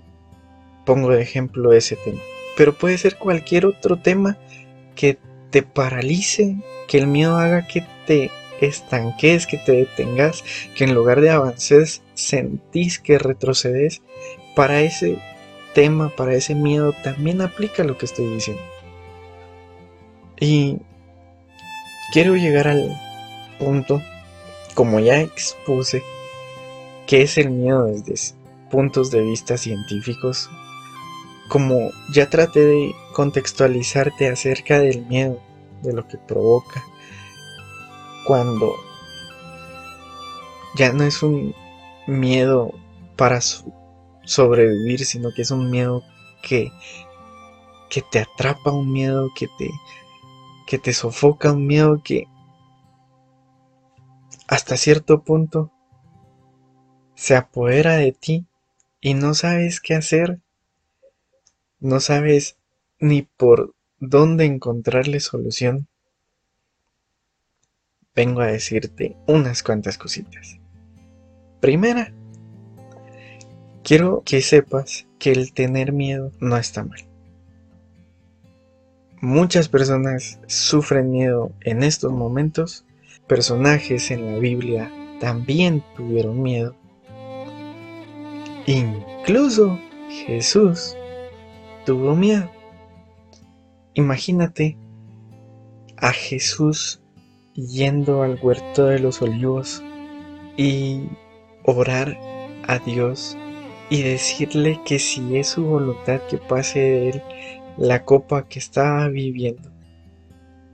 pongo 0.90 1.12
de 1.12 1.22
ejemplo 1.22 1.72
ese 1.72 1.96
tema. 1.98 2.20
Pero 2.58 2.74
puede 2.74 2.98
ser 2.98 3.18
cualquier 3.18 3.68
otro 3.68 4.00
tema 4.00 4.40
que 4.96 5.20
te 5.52 5.62
paralice, 5.62 6.58
que 6.88 6.98
el 6.98 7.06
miedo 7.06 7.38
haga 7.38 7.68
que 7.68 7.86
te 8.08 8.32
estanques, 8.60 9.46
que 9.46 9.60
te 9.60 9.74
detengas, 9.74 10.44
que 10.76 10.86
en 10.86 10.96
lugar 10.96 11.22
de 11.22 11.30
avances 11.30 12.02
sentís 12.16 12.98
que 12.98 13.20
retrocedes, 13.20 14.02
para 14.56 14.82
ese 14.82 15.20
tema, 15.76 16.10
para 16.10 16.34
ese 16.34 16.56
miedo, 16.56 16.96
también 17.04 17.42
aplica 17.42 17.84
lo 17.84 17.96
que 17.96 18.08
estoy 18.08 18.26
diciendo. 18.26 18.64
Y 20.40 20.80
quiero 22.14 22.36
llegar 22.36 22.68
al 22.68 23.00
punto, 23.60 24.02
como 24.74 25.00
ya 25.00 25.22
expuse, 25.22 26.02
que 27.06 27.22
es 27.22 27.38
el 27.38 27.52
miedo 27.52 27.86
desde 27.86 28.36
puntos 28.72 29.12
de 29.12 29.22
vista 29.22 29.56
científicos, 29.56 30.50
como 31.50 31.92
ya 32.14 32.30
traté 32.30 32.64
de 32.64 32.96
contextualizarte 33.14 34.30
acerca 34.30 34.80
del 34.80 35.06
miedo, 35.08 35.42
de 35.82 35.94
lo 35.94 36.08
que 36.08 36.18
provoca, 36.18 36.84
cuando 38.26 38.76
ya 40.76 40.94
no 40.94 41.04
es 41.04 41.24
un 41.24 41.56
miedo 42.08 42.72
para 43.18 43.42
sobrevivir, 43.42 45.06
sino 45.06 45.32
que 45.34 45.42
es 45.42 45.52
un 45.52 45.70
miedo 45.70 46.04
que, 46.42 46.72
que 47.90 48.02
te 48.02 48.20
atrapa, 48.20 48.72
un 48.72 48.92
miedo 48.92 49.30
que 49.36 49.48
te, 49.58 49.70
que 50.68 50.78
te 50.78 50.94
sofoca, 50.94 51.52
un 51.52 51.66
miedo 51.66 52.02
que 52.04 52.28
hasta 54.48 54.78
cierto 54.78 55.24
punto 55.24 55.72
se 57.16 57.36
apodera 57.36 57.98
de 57.98 58.12
ti 58.12 58.46
y 59.02 59.16
no 59.16 59.34
sabes 59.34 59.82
qué 59.82 59.96
hacer, 59.96 60.40
no 61.80 62.00
sabes 62.00 62.58
ni 63.00 63.24
por 63.24 63.74
dónde 64.00 64.46
encontrarle 64.46 65.20
solución 65.20 65.88
vengo 68.16 68.42
a 68.42 68.48
decirte 68.48 69.16
unas 69.28 69.64
cuantas 69.64 69.98
cositas. 69.98 70.60
Primera, 71.62 72.12
quiero 73.84 74.24
que 74.26 74.42
sepas 74.42 75.08
que 75.20 75.32
el 75.32 75.54
tener 75.54 75.94
miedo 75.94 76.32
no 76.40 76.58
está 76.58 76.84
mal. 76.84 77.00
Muchas 79.22 79.68
personas 79.68 80.40
sufren 80.48 81.12
miedo 81.12 81.52
en 81.62 81.84
estos 81.84 82.12
momentos. 82.12 82.86
Personajes 83.28 84.12
en 84.12 84.34
la 84.34 84.40
Biblia 84.40 84.92
también 85.20 85.84
tuvieron 85.96 86.42
miedo. 86.42 86.76
Incluso 88.66 89.78
Jesús 90.26 90.96
tuvo 91.90 92.16
miedo. 92.16 92.48
Imagínate 93.96 94.78
a 95.98 96.12
Jesús 96.12 97.02
yendo 97.56 98.22
al 98.22 98.38
huerto 98.40 98.86
de 98.86 99.00
los 99.00 99.24
olivos 99.24 99.82
y 100.56 101.02
orar 101.64 102.16
a 102.68 102.78
Dios 102.78 103.36
y 103.90 104.04
decirle 104.04 104.80
que 104.86 105.00
si 105.00 105.36
es 105.36 105.48
su 105.48 105.66
voluntad 105.66 106.22
que 106.30 106.38
pase 106.38 106.80
de 106.80 107.10
él 107.10 107.24
la 107.76 108.06
copa 108.06 108.48
que 108.48 108.60
estaba 108.60 109.08
viviendo, 109.08 109.72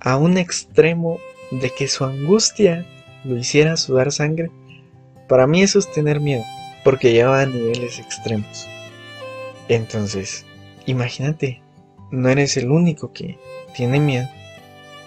a 0.02 0.18
un 0.18 0.38
extremo 0.38 1.18
de 1.50 1.70
que 1.70 1.88
su 1.88 2.04
angustia 2.04 2.86
lo 3.24 3.38
hiciera 3.38 3.78
sudar 3.78 4.12
sangre, 4.12 4.52
para 5.30 5.48
mí 5.48 5.62
eso 5.62 5.80
es 5.80 5.90
tener 5.94 6.20
miedo, 6.20 6.44
porque 6.84 7.14
lleva 7.14 7.40
a 7.40 7.46
niveles 7.46 8.00
extremos. 8.00 8.68
Entonces, 9.70 10.45
imagínate, 10.86 11.62
no 12.12 12.30
eres 12.30 12.58
el 12.58 12.72
único 12.72 13.12
que 13.14 13.38
tiene 13.76 14.00
miedo, 14.00 14.28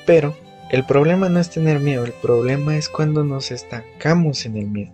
pero 0.06 0.36
el 0.70 0.84
problema 0.84 1.28
no 1.28 1.40
es 1.40 1.50
tener 1.50 1.80
miedo, 1.80 2.04
el 2.04 2.12
problema 2.12 2.76
es 2.76 2.88
cuando 2.88 3.24
nos 3.24 3.50
estancamos 3.50 4.44
en 4.44 4.56
el 4.56 4.66
miedo. 4.66 4.92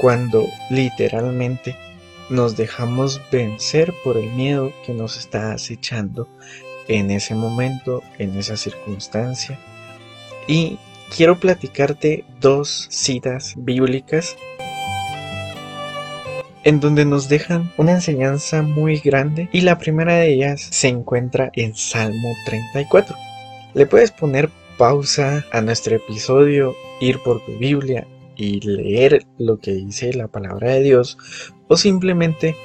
Cuando 0.00 0.46
literalmente 0.70 1.76
nos 2.30 2.56
dejamos 2.56 3.20
vencer 3.30 3.92
por 4.02 4.16
el 4.16 4.30
miedo 4.30 4.72
que 4.84 4.94
nos 4.94 5.18
está 5.18 5.52
acechando 5.52 6.28
en 6.88 7.10
ese 7.10 7.34
momento, 7.34 8.02
en 8.18 8.36
esa 8.38 8.56
circunstancia. 8.56 9.58
Y 10.46 10.78
quiero 11.14 11.38
platicarte 11.38 12.24
dos 12.40 12.86
citas 12.90 13.54
bíblicas 13.56 14.36
en 16.64 16.80
donde 16.80 17.04
nos 17.04 17.28
dejan 17.28 17.70
una 17.76 17.92
enseñanza 17.92 18.62
muy 18.62 18.98
grande 18.98 19.48
y 19.52 19.60
la 19.60 19.78
primera 19.78 20.14
de 20.14 20.32
ellas 20.32 20.66
se 20.70 20.88
encuentra 20.88 21.50
en 21.54 21.76
Salmo 21.76 22.34
34. 22.46 23.14
Le 23.74 23.86
puedes 23.86 24.10
poner 24.10 24.48
pausa 24.78 25.44
a 25.52 25.60
nuestro 25.60 25.96
episodio, 25.96 26.74
ir 27.00 27.20
por 27.22 27.44
tu 27.44 27.52
Biblia 27.58 28.06
y 28.36 28.60
leer 28.60 29.26
lo 29.38 29.58
que 29.58 29.72
dice 29.72 30.12
la 30.14 30.26
palabra 30.26 30.72
de 30.72 30.82
Dios 30.82 31.18
o 31.68 31.76
simplemente 31.76 32.56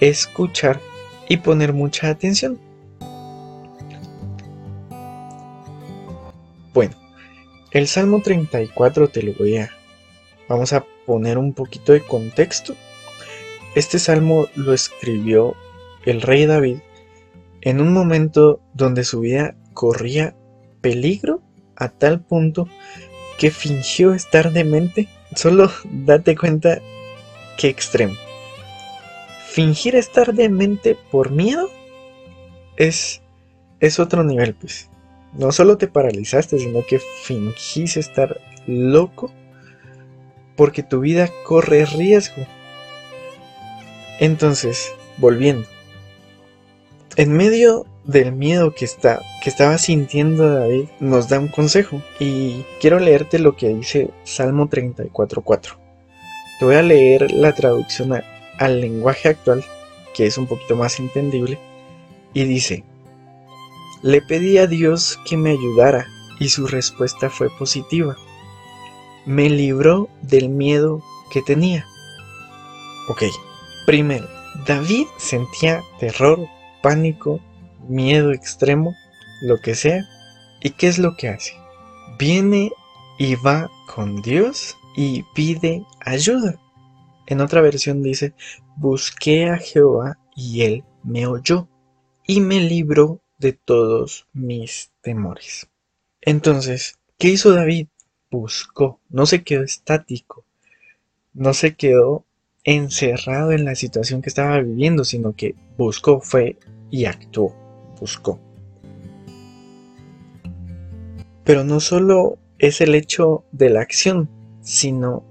escuchar 0.00 0.80
y 1.28 1.38
poner 1.38 1.72
mucha 1.72 2.08
atención. 2.08 2.58
Bueno, 6.72 6.94
el 7.72 7.88
Salmo 7.88 8.22
34 8.22 9.08
te 9.08 9.22
lo 9.22 9.32
voy 9.34 9.56
a... 9.56 9.70
Vamos 10.48 10.72
a 10.72 10.84
poner 11.04 11.36
un 11.36 11.52
poquito 11.52 11.92
de 11.92 12.00
contexto. 12.00 12.74
Este 13.74 13.98
salmo 13.98 14.48
lo 14.56 14.72
escribió 14.72 15.54
el 16.04 16.22
rey 16.22 16.46
David 16.46 16.78
en 17.60 17.80
un 17.80 17.92
momento 17.92 18.60
donde 18.74 19.04
su 19.04 19.20
vida 19.20 19.54
corría 19.74 20.34
peligro 20.80 21.40
a 21.76 21.88
tal 21.88 22.20
punto 22.20 22.68
que 23.38 23.50
fingió 23.50 24.12
estar 24.12 24.52
demente. 24.52 25.08
Solo 25.36 25.70
date 25.84 26.36
cuenta 26.36 26.80
qué 27.56 27.68
extremo. 27.68 28.14
Fingir 29.46 29.94
estar 29.94 30.34
demente 30.34 30.96
por 31.10 31.30
miedo 31.30 31.70
es, 32.76 33.22
es 33.80 33.98
otro 33.98 34.24
nivel, 34.24 34.54
pues. 34.54 34.88
No 35.32 35.52
solo 35.52 35.78
te 35.78 35.86
paralizaste, 35.86 36.58
sino 36.58 36.84
que 36.84 36.98
fingís 36.98 37.96
estar 37.96 38.40
loco 38.66 39.32
porque 40.56 40.82
tu 40.82 41.00
vida 41.00 41.30
corre 41.44 41.86
riesgo. 41.86 42.46
Entonces, 44.20 44.92
volviendo. 45.16 45.66
En 47.16 47.32
medio 47.32 47.86
del 48.04 48.32
miedo 48.32 48.74
que, 48.74 48.84
está, 48.84 49.20
que 49.42 49.48
estaba 49.48 49.78
sintiendo 49.78 50.48
David, 50.48 50.88
nos 51.00 51.28
da 51.28 51.40
un 51.40 51.48
consejo. 51.48 52.02
Y 52.20 52.64
quiero 52.80 53.00
leerte 53.00 53.38
lo 53.38 53.56
que 53.56 53.68
dice 53.68 54.10
Salmo 54.24 54.68
34.4. 54.68 55.76
Te 56.58 56.64
voy 56.66 56.74
a 56.74 56.82
leer 56.82 57.32
la 57.32 57.54
traducción 57.54 58.12
al 58.58 58.80
lenguaje 58.80 59.30
actual, 59.30 59.64
que 60.14 60.26
es 60.26 60.36
un 60.36 60.46
poquito 60.46 60.76
más 60.76 61.00
entendible, 61.00 61.58
y 62.34 62.44
dice, 62.44 62.84
le 64.02 64.20
pedí 64.20 64.58
a 64.58 64.66
Dios 64.66 65.18
que 65.26 65.38
me 65.38 65.50
ayudara 65.50 66.06
y 66.38 66.50
su 66.50 66.66
respuesta 66.66 67.30
fue 67.30 67.48
positiva. 67.48 68.16
Me 69.24 69.48
libró 69.48 70.10
del 70.20 70.50
miedo 70.50 71.02
que 71.32 71.40
tenía. 71.40 71.86
Ok, 73.08 73.22
primero, 73.86 74.28
David 74.66 75.06
sentía 75.18 75.82
terror, 75.98 76.46
pánico 76.82 77.40
miedo 77.88 78.32
extremo, 78.32 78.94
lo 79.42 79.60
que 79.60 79.74
sea. 79.74 80.04
¿Y 80.62 80.70
qué 80.70 80.88
es 80.88 80.98
lo 80.98 81.16
que 81.16 81.28
hace? 81.28 81.54
Viene 82.18 82.70
y 83.18 83.34
va 83.36 83.70
con 83.92 84.22
Dios 84.22 84.76
y 84.96 85.24
pide 85.34 85.84
ayuda. 86.00 86.60
En 87.26 87.40
otra 87.40 87.60
versión 87.60 88.02
dice, 88.02 88.34
busqué 88.76 89.48
a 89.48 89.56
Jehová 89.56 90.18
y 90.34 90.62
él 90.62 90.84
me 91.02 91.26
oyó 91.26 91.68
y 92.26 92.40
me 92.40 92.60
libró 92.60 93.20
de 93.38 93.52
todos 93.52 94.26
mis 94.32 94.90
temores. 95.00 95.68
Entonces, 96.20 96.98
¿qué 97.18 97.28
hizo 97.28 97.52
David? 97.52 97.88
Buscó, 98.30 99.00
no 99.08 99.26
se 99.26 99.42
quedó 99.42 99.64
estático, 99.64 100.44
no 101.32 101.54
se 101.54 101.74
quedó 101.74 102.24
encerrado 102.64 103.52
en 103.52 103.64
la 103.64 103.74
situación 103.74 104.22
que 104.22 104.28
estaba 104.28 104.60
viviendo, 104.60 105.04
sino 105.04 105.34
que 105.34 105.54
buscó, 105.76 106.20
fue 106.20 106.58
y 106.90 107.06
actuó, 107.06 107.54
buscó. 107.98 108.38
Pero 111.44 111.64
no 111.64 111.80
solo 111.80 112.38
es 112.58 112.80
el 112.80 112.94
hecho 112.94 113.44
de 113.52 113.70
la 113.70 113.80
acción, 113.80 114.28
sino 114.60 115.24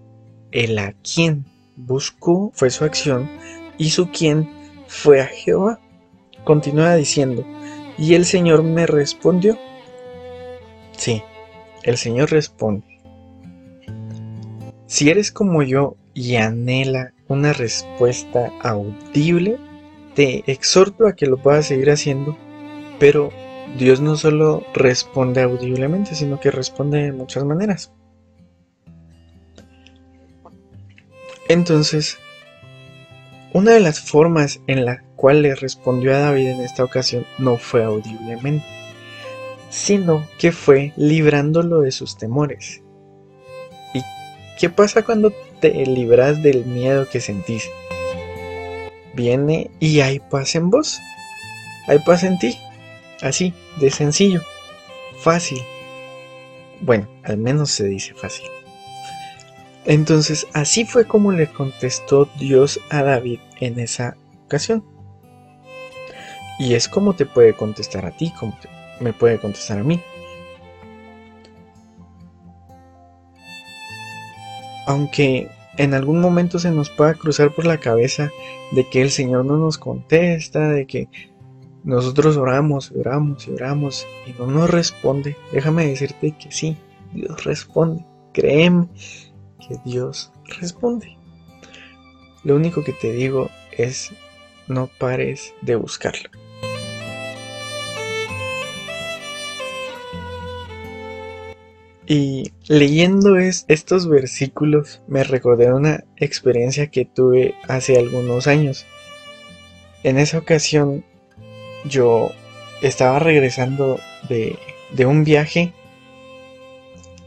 el 0.52 0.80
a 0.80 0.94
quien 0.94 1.46
buscó 1.76 2.52
fue 2.54 2.70
su 2.72 2.84
acción 2.84 3.30
y 3.78 3.92
su 3.92 4.10
quien 4.10 4.50
fue 4.88 5.22
a 5.22 5.26
Jehová. 5.26 5.80
Continúa 6.44 6.96
diciendo, 6.96 7.46
y 7.98 8.16
el 8.16 8.26
Señor 8.26 8.64
me 8.64 8.88
respondió. 8.88 9.58
Sí, 10.98 11.22
el 11.84 11.98
Señor 11.98 12.32
responde. 12.32 12.86
Si 14.88 15.10
eres 15.10 15.32
como 15.32 15.62
yo 15.62 15.96
y 16.14 16.36
anhela 16.38 17.14
una 17.30 17.54
respuesta 17.54 18.52
audible, 18.62 19.58
te 20.16 20.44
exhorto 20.52 21.08
a 21.08 21.14
que 21.14 21.28
lo 21.28 21.38
puedas 21.38 21.68
seguir 21.68 21.92
haciendo, 21.92 22.36
pero 23.00 23.30
Dios 23.78 24.02
no 24.02 24.18
solo 24.18 24.66
responde 24.74 25.42
audiblemente, 25.42 26.16
sino 26.16 26.40
que 26.40 26.52
responde 26.52 27.04
de 27.04 27.12
muchas 27.14 27.46
maneras. 27.46 27.94
Entonces, 31.48 32.18
una 33.54 33.72
de 33.72 33.80
las 33.80 34.00
formas 34.00 34.62
en 34.68 34.86
la 34.86 35.04
cual 35.16 35.42
le 35.42 35.56
respondió 35.56 36.14
a 36.14 36.20
David 36.20 36.50
en 36.50 36.62
esta 36.62 36.84
ocasión 36.84 37.26
no 37.38 37.58
fue 37.58 37.84
audiblemente, 37.84 38.66
sino 39.70 40.28
que 40.38 40.52
fue 40.52 40.94
librándolo 40.96 41.82
de 41.82 41.92
sus 41.92 42.18
temores. 42.18 42.84
¿Y 43.94 44.02
qué 44.60 44.70
pasa 44.70 45.04
cuando 45.04 45.34
te 45.60 45.86
libras 45.86 46.42
del 46.42 46.66
miedo 46.66 47.08
que 47.10 47.22
sentís? 47.22 47.70
Viene 49.14 49.72
y 49.80 50.02
hay 50.02 50.20
paz 50.20 50.56
en 50.56 50.70
vos, 50.70 51.00
hay 51.88 52.00
paz 52.00 52.24
en 52.24 52.38
ti, 52.40 52.58
así, 53.22 53.54
de 53.80 53.90
sencillo, 53.90 54.42
fácil. 55.22 55.60
Bueno, 56.82 57.08
al 57.24 57.38
menos 57.38 57.72
se 57.72 57.86
dice 57.86 58.14
fácil. 58.14 58.48
Entonces, 59.86 60.48
así 60.54 60.86
fue 60.86 61.06
como 61.06 61.32
le 61.32 61.48
contestó 61.48 62.30
Dios 62.38 62.80
a 62.90 63.04
David 63.04 63.40
en 63.60 63.80
esa 63.80 64.16
ocasión. 64.46 64.86
Y 66.60 66.74
es 66.76 66.88
como 66.88 67.16
te 67.16 67.26
puede 67.26 67.54
contestar 67.54 68.06
a 68.06 68.12
ti, 68.12 68.32
como 68.40 68.58
me 69.00 69.14
puede 69.14 69.40
contestar 69.40 69.80
a 69.80 69.84
mí. 69.84 70.02
Aunque 74.90 75.48
en 75.78 75.94
algún 75.94 76.20
momento 76.20 76.58
se 76.58 76.72
nos 76.72 76.90
pueda 76.90 77.14
cruzar 77.14 77.54
por 77.54 77.68
la 77.68 77.78
cabeza 77.78 78.32
de 78.72 78.90
que 78.90 79.04
el 79.04 79.12
Señor 79.12 79.46
no 79.46 79.56
nos 79.56 79.78
contesta, 79.78 80.68
de 80.68 80.88
que 80.88 81.10
nosotros 81.84 82.38
oramos, 82.38 82.92
oramos 82.98 83.48
y 83.48 83.52
oramos 83.52 84.08
y 84.26 84.32
no 84.42 84.48
nos 84.48 84.68
responde, 84.68 85.38
déjame 85.54 85.86
decirte 85.86 86.32
que 86.32 86.52
sí, 86.52 86.76
Dios 87.14 87.44
responde. 87.44 88.04
Créeme 88.34 88.88
que 89.60 89.76
Dios 89.86 90.32
responde. 90.60 91.16
Lo 92.44 92.56
único 92.56 92.84
que 92.84 92.94
te 92.94 93.14
digo 93.14 93.52
es 93.78 94.12
no 94.68 94.88
pares 94.88 95.54
de 95.62 95.76
buscarlo. 95.76 96.32
Y 102.12 102.54
leyendo 102.68 103.38
estos 103.38 104.10
versículos 104.10 105.00
me 105.08 105.24
recordé 105.24 105.72
una 105.72 106.06
experiencia 106.18 106.88
que 106.88 107.06
tuve 107.06 107.54
hace 107.68 108.00
algunos 108.00 108.48
años. 108.48 108.88
En 110.02 110.18
esa 110.18 110.40
ocasión 110.40 111.06
yo 111.86 112.32
estaba 112.82 113.20
regresando 113.20 114.00
de, 114.28 114.58
de 114.92 115.06
un 115.06 115.24
viaje 115.24 115.72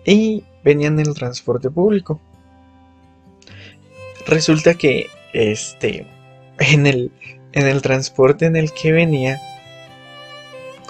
y 0.04 0.42
venía 0.64 0.88
en 0.88 0.98
el 0.98 1.14
transporte 1.14 1.70
público. 1.70 2.20
Resulta 4.26 4.74
que 4.74 5.06
este 5.32 6.06
en 6.58 6.88
el 6.88 7.12
en 7.52 7.68
el 7.68 7.82
transporte 7.82 8.46
en 8.46 8.56
el 8.56 8.72
que 8.72 8.90
venía 8.90 9.40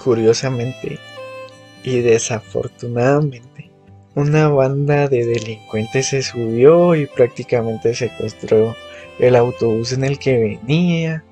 curiosamente 0.03 0.97
y 1.83 1.99
desafortunadamente 1.99 3.52
una 4.15 4.47
banda 4.49 5.07
de 5.07 5.25
delincuentes 5.25 6.07
se 6.07 6.21
subió 6.21 6.95
y 6.95 7.07
prácticamente 7.07 7.95
secuestró 7.95 8.75
el 9.19 9.35
autobús 9.35 9.91
en 9.93 10.03
el 10.03 10.19
que 10.19 10.37
venía. 10.37 11.23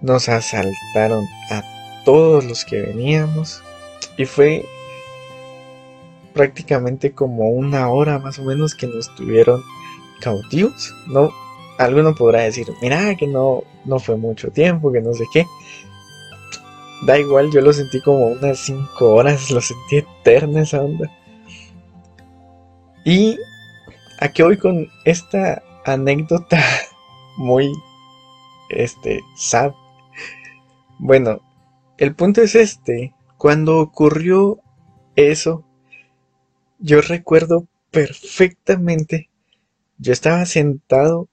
Nos 0.00 0.28
asaltaron 0.28 1.24
a 1.50 1.62
todos 2.04 2.44
los 2.44 2.64
que 2.64 2.80
veníamos 2.80 3.62
y 4.16 4.24
fue 4.26 4.64
prácticamente 6.32 7.12
como 7.12 7.48
una 7.50 7.88
hora 7.88 8.18
más 8.18 8.38
o 8.38 8.44
menos 8.44 8.74
que 8.74 8.86
nos 8.86 9.14
tuvieron 9.14 9.62
cautivos. 10.20 10.94
No, 11.06 11.32
alguno 11.78 12.14
podrá 12.14 12.42
decir, 12.42 12.68
mira 12.82 13.14
que 13.16 13.26
no, 13.26 13.64
no 13.84 13.98
fue 13.98 14.16
mucho 14.16 14.50
tiempo, 14.50 14.92
que 14.92 15.00
no 15.00 15.12
sé 15.14 15.24
qué. 15.32 15.46
Da 17.06 17.18
igual, 17.18 17.50
yo 17.50 17.60
lo 17.60 17.72
sentí 17.72 18.00
como 18.00 18.26
unas 18.26 18.58
cinco 18.58 19.14
horas, 19.14 19.50
lo 19.50 19.60
sentí 19.60 19.96
eterna 19.96 20.62
esa 20.62 20.80
onda. 20.80 21.10
Y 23.04 23.38
aquí 24.18 24.42
voy 24.42 24.56
con 24.56 24.88
esta 25.04 25.62
anécdota 25.84 26.62
muy 27.36 27.70
este 28.70 29.20
sad. 29.36 29.72
Bueno, 30.98 31.40
el 31.98 32.14
punto 32.14 32.40
es 32.40 32.54
este, 32.54 33.14
cuando 33.36 33.78
ocurrió 33.78 34.58
eso, 35.16 35.64
yo 36.78 37.02
recuerdo 37.02 37.68
perfectamente, 37.90 39.28
yo 39.98 40.12
estaba 40.12 40.46
sentado 40.46 41.28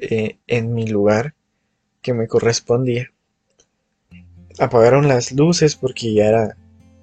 eh, 0.00 0.38
en 0.46 0.74
mi 0.74 0.86
lugar 0.86 1.34
que 2.02 2.14
me 2.14 2.28
correspondía. 2.28 3.12
Apagaron 4.60 5.08
las 5.08 5.32
luces 5.32 5.74
porque 5.74 6.14
ya 6.14 6.26
era 6.26 6.56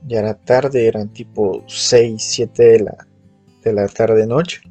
ya 0.08 0.20
era 0.20 0.34
tarde, 0.34 0.88
eran 0.88 1.10
tipo 1.10 1.64
6, 1.68 2.22
7 2.22 2.64
de 2.64 2.80
la, 2.80 3.08
de 3.64 3.74
la 3.74 3.88
tarde 3.88 4.26
noche. 4.26 4.62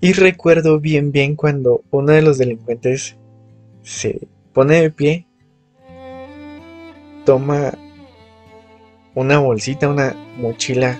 Y 0.00 0.12
recuerdo 0.12 0.80
bien 0.80 1.12
bien 1.12 1.36
cuando 1.36 1.84
uno 1.90 2.12
de 2.12 2.22
los 2.22 2.38
delincuentes 2.38 3.16
se 3.82 4.26
pone 4.52 4.82
de 4.82 4.90
pie, 4.90 5.26
toma 7.24 7.72
una 9.14 9.38
bolsita, 9.38 9.88
una 9.88 10.14
mochila 10.36 10.98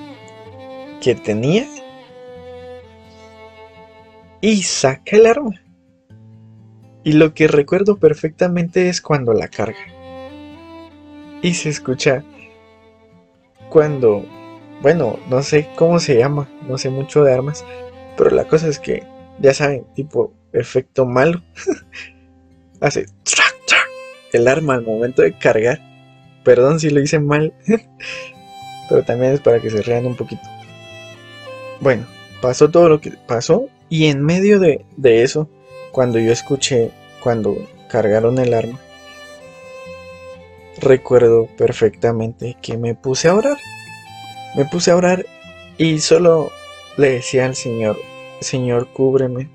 que 1.01 1.15
tenía 1.15 1.67
y 4.41 4.63
saca 4.63 5.17
el 5.17 5.27
arma. 5.27 5.61
Y 7.05 7.13
lo 7.15 7.35
que 7.35 7.49
recuerdo 7.49 7.97
perfectamente 7.97 8.89
es 8.89 9.01
cuando 9.01 9.33
la 9.33 9.49
carga. 9.49 9.87
Y 11.43 11.55
se 11.55 11.71
escucha 11.71 12.25
cuando, 13.73 14.23
bueno, 14.83 15.19
no 15.31 15.43
sé 15.43 15.67
cómo 15.77 15.99
se 15.99 16.19
llama, 16.19 16.47
no 16.69 16.77
sé 16.77 16.91
mucho 16.91 17.25
de 17.25 17.33
armas, 17.33 17.65
pero 18.19 18.29
la 18.29 18.45
cosa 18.45 18.69
es 18.69 18.79
que, 18.79 19.03
ya 19.41 19.55
saben, 19.55 19.87
tipo 19.95 20.35
efecto 20.53 21.07
malo, 21.07 21.43
hace 22.83 23.07
el 24.35 24.47
arma 24.47 24.75
al 24.75 24.83
momento 24.83 25.23
de 25.23 25.33
cargar. 25.39 25.81
Perdón 26.45 26.81
si 26.81 26.91
lo 26.91 27.01
hice 27.01 27.19
mal, 27.19 27.55
pero 28.91 29.05
también 29.05 29.33
es 29.33 29.41
para 29.41 29.59
que 29.59 29.71
se 29.71 29.81
rean 29.81 30.05
un 30.05 30.17
poquito. 30.17 30.43
Bueno, 31.81 32.05
pasó 32.43 32.69
todo 32.71 32.91
lo 32.91 33.01
que 33.01 33.13
pasó 33.27 33.69
y 33.89 34.07
en 34.07 34.23
medio 34.23 34.61
de, 34.61 34.85
de 34.99 35.23
eso, 35.23 35.49
cuando 35.93 36.19
yo 36.19 36.31
escuché, 36.31 36.91
cuando 37.23 37.57
cargaron 37.89 38.39
el 38.39 38.53
arma, 38.53 38.79
recuerdo 40.83 41.47
perfectamente 41.57 42.57
que 42.61 42.77
me 42.77 42.95
puse 42.95 43.29
a 43.29 43.35
orar. 43.35 43.59
Me 44.55 44.64
puse 44.66 44.90
a 44.90 44.97
orar 44.97 45.25
y 45.79 46.01
solo 46.01 46.51
le 46.97 47.12
decía 47.12 47.47
al 47.47 47.55
Señor, 47.55 47.99
Señor, 48.40 48.88
cúbreme. 48.92 49.49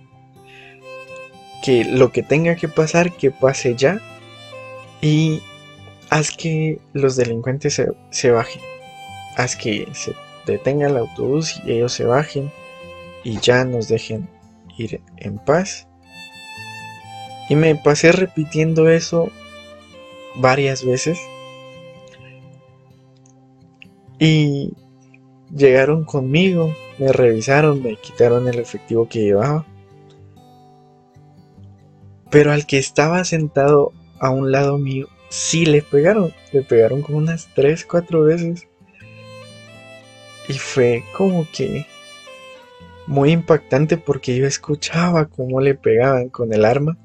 Que 1.61 1.83
lo 1.83 2.11
que 2.11 2.23
tenga 2.23 2.55
que 2.55 2.67
pasar, 2.67 3.11
que 3.11 3.31
pase 3.31 3.75
ya. 3.75 3.99
Y 5.01 5.41
haz 6.09 6.31
que 6.31 6.79
los 6.93 7.15
delincuentes 7.15 7.81
se, 8.09 8.31
bajen. 8.31 8.61
Haz 9.35 9.55
que 9.55 9.87
se 9.93 10.13
detenga 10.45 10.87
el 10.87 10.97
autobús 10.97 11.61
y 11.65 11.73
ellos 11.73 11.93
se 11.93 12.05
bajen 12.05 12.51
y 13.23 13.39
ya 13.39 13.65
nos 13.65 13.89
dejen 13.89 14.29
ir 14.77 15.01
en 15.17 15.37
paz. 15.37 15.87
Y 17.49 17.55
me 17.55 17.75
pasé 17.75 18.11
repitiendo 18.11 18.89
eso 18.89 19.31
varias 20.39 20.86
veces. 20.86 21.19
Y 24.19 24.73
llegaron 25.56 26.04
conmigo, 26.04 26.73
me 26.97 27.12
revisaron, 27.12 27.84
me 27.84 27.95
quitaron 27.95 28.47
el 28.47 28.60
efectivo 28.60 29.08
que 29.08 29.23
llevaba 29.23 29.65
Pero 32.32 32.52
al 32.52 32.65
que 32.65 32.78
estaba 32.78 33.23
sentado 33.23 33.93
a 34.19 34.30
un 34.32 34.52
lado 34.52 34.78
mío, 34.78 35.08
sí 35.30 35.65
le 35.65 35.82
pegaron. 35.82 36.34
Le 36.52 36.62
pegaron 36.63 37.02
como 37.02 37.19
unas 37.19 37.47
3, 37.56 37.86
4 37.86 38.23
veces. 38.23 38.67
Y 40.50 40.54
fue 40.54 41.04
como 41.15 41.45
que 41.52 41.86
muy 43.06 43.32
impactante 43.32 43.97
porque 43.97 44.36
yo 44.36 44.45
escuchaba 44.45 45.26
cómo 45.26 45.62
le 45.62 45.76
pegaban 45.76 46.30
con 46.30 46.54
el 46.54 46.65
arma. 46.65 46.97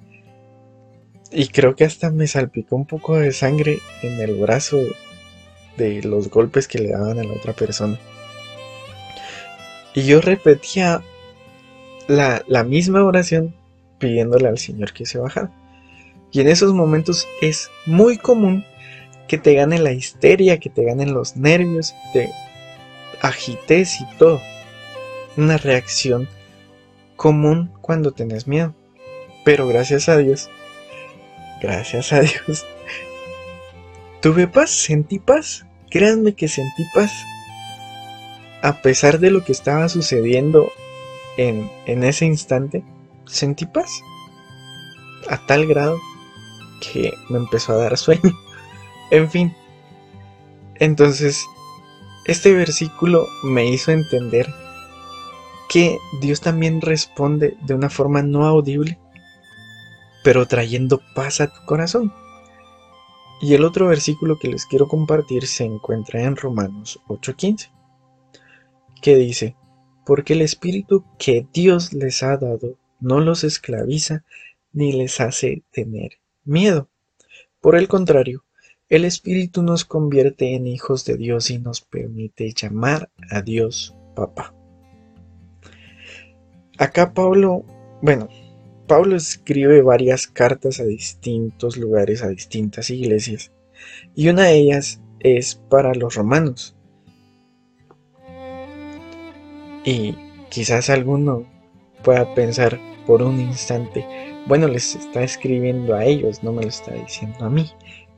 Y 1.33 1.49
creo 1.49 1.75
que 1.75 1.85
hasta 1.85 2.11
me 2.11 2.27
salpicó 2.27 2.77
un 2.77 2.87
poco 2.87 3.17
de 3.17 3.33
sangre 3.33 3.79
en 4.03 4.21
el 4.21 4.35
brazo 4.35 4.79
de 5.77 6.03
los 6.03 6.29
golpes 6.29 6.69
que 6.69 6.79
le 6.79 6.91
daban 6.91 7.19
a 7.19 7.25
la 7.25 7.33
otra 7.33 7.55
persona. 7.55 7.99
Y 9.95 10.03
yo 10.05 10.21
repetía 10.21 11.03
la, 12.07 12.43
la 12.47 12.65
misma 12.65 13.05
oración 13.05 13.55
pidiéndole 13.99 14.49
al 14.49 14.59
Señor 14.59 14.93
que 14.93 15.07
se 15.07 15.19
bajara. 15.19 15.51
Y 16.33 16.41
en 16.41 16.49
esos 16.49 16.73
momentos 16.73 17.27
es 17.41 17.71
muy 17.87 18.17
común 18.17 18.65
que 19.29 19.39
te 19.39 19.55
gane 19.55 19.79
la 19.79 19.93
histeria, 19.93 20.59
que 20.59 20.71
te 20.71 20.85
ganen 20.85 21.15
los 21.15 21.37
nervios, 21.37 21.95
te 22.13 22.31
agites 23.21 24.01
y 24.01 24.07
todo. 24.19 24.41
Una 25.37 25.57
reacción 25.57 26.29
común 27.17 27.71
cuando 27.81 28.13
tenés 28.13 28.47
miedo. 28.47 28.75
Pero 29.45 29.67
gracias 29.67 30.09
a 30.09 30.17
Dios, 30.19 30.51
gracias 31.63 32.13
a 32.13 32.21
Dios, 32.21 32.67
tuve 34.21 34.49
paz, 34.49 34.71
sentí 34.71 35.19
paz. 35.19 35.65
Créanme 35.89 36.35
que 36.35 36.49
sentí 36.49 36.85
paz. 36.95 37.13
A 38.63 38.83
pesar 38.83 39.19
de 39.19 39.31
lo 39.31 39.45
que 39.45 39.53
estaba 39.53 39.89
sucediendo 39.89 40.71
en, 41.37 41.71
en 41.87 42.03
ese 42.05 42.27
instante, 42.27 42.83
sentí 43.27 43.67
paz. 43.67 43.91
A 45.29 45.47
tal 45.47 45.67
grado 45.67 45.99
que 46.81 47.13
me 47.29 47.39
empezó 47.39 47.73
a 47.73 47.77
dar 47.77 47.97
sueño. 47.97 48.33
en 49.11 49.31
fin. 49.31 49.55
Entonces, 50.77 51.45
este 52.27 52.53
versículo 52.55 53.29
me 53.43 53.67
hizo 53.67 53.93
entender 53.93 54.53
que 55.69 55.99
Dios 56.21 56.41
también 56.41 56.81
responde 56.81 57.57
de 57.63 57.75
una 57.75 57.89
forma 57.89 58.23
no 58.23 58.47
audible, 58.47 58.99
pero 60.23 60.47
trayendo 60.47 61.01
paz 61.15 61.41
a 61.41 61.49
tu 61.49 61.65
corazón. 61.65 62.13
Y 63.41 63.55
el 63.55 63.65
otro 63.65 63.89
versículo 63.89 64.39
que 64.39 64.49
les 64.49 64.67
quiero 64.67 64.87
compartir 64.87 65.47
se 65.47 65.65
encuentra 65.65 66.23
en 66.23 66.37
Romanos 66.37 67.01
8:15, 67.09 67.71
que 69.01 69.17
dice, 69.17 69.57
porque 70.07 70.35
el 70.35 70.43
Espíritu 70.43 71.05
que 71.19 71.47
Dios 71.53 71.93
les 71.93 72.23
ha 72.23 72.37
dado 72.37 72.79
no 73.01 73.21
los 73.21 73.45
esclaviza 73.45 74.25
ni 74.73 74.93
les 74.93 75.21
hace 75.21 75.65
tener 75.73 76.13
miedo. 76.45 76.89
Por 77.61 77.77
el 77.77 77.89
contrario, 77.89 78.45
el 78.89 79.05
Espíritu 79.05 79.63
nos 79.63 79.85
convierte 79.85 80.55
en 80.55 80.67
hijos 80.67 81.05
de 81.05 81.17
Dios 81.17 81.51
y 81.51 81.59
nos 81.59 81.81
permite 81.81 82.53
llamar 82.53 83.11
a 83.31 83.43
Dios 83.43 83.95
Papá. 84.15 84.55
Acá 86.79 87.15
Pablo, 87.15 87.65
bueno, 88.03 88.29
Pablo 88.93 89.17
escribe 89.17 89.81
varias 89.81 90.27
cartas 90.27 90.79
a 90.79 90.85
distintos 90.85 91.79
lugares, 91.79 92.23
a 92.23 92.29
distintas 92.29 92.91
iglesias, 92.91 93.51
y 94.15 94.29
una 94.29 94.43
de 94.43 94.57
ellas 94.57 95.01
es 95.21 95.55
para 95.55 95.95
los 95.95 96.15
romanos. 96.15 96.77
Y 99.83 100.15
quizás 100.51 100.91
alguno 100.91 101.47
pueda 102.05 102.35
pensar 102.35 102.79
por 103.07 103.23
un 103.23 103.41
instante, 103.41 104.07
bueno, 104.47 104.69
les 104.69 104.95
está 104.95 105.23
escribiendo 105.23 105.95
a 105.95 106.05
ellos, 106.05 106.43
no 106.43 106.53
me 106.53 106.61
lo 106.61 106.69
está 106.69 106.93
diciendo 106.93 107.47
a 107.47 107.49
mí. 107.49 107.71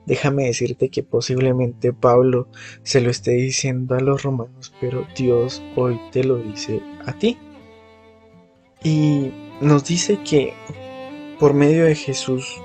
Déjame 0.07 0.47
decirte 0.47 0.89
que 0.89 1.05
posiblemente 1.05 1.93
Pablo 1.93 2.49
se 2.83 3.01
lo 3.01 3.11
esté 3.11 3.31
diciendo 3.31 3.95
a 3.95 4.01
los 4.01 4.25
romanos, 4.25 4.75
pero 4.81 5.07
Dios 5.17 5.63
hoy 5.77 6.01
te 6.11 6.25
lo 6.25 6.39
dice 6.39 6.81
a 7.07 7.17
ti. 7.17 7.39
Y 8.83 9.31
nos 9.61 9.85
dice 9.85 10.19
que 10.25 10.55
por 11.39 11.55
medio 11.55 11.85
de 11.85 11.95
Jesús 11.95 12.61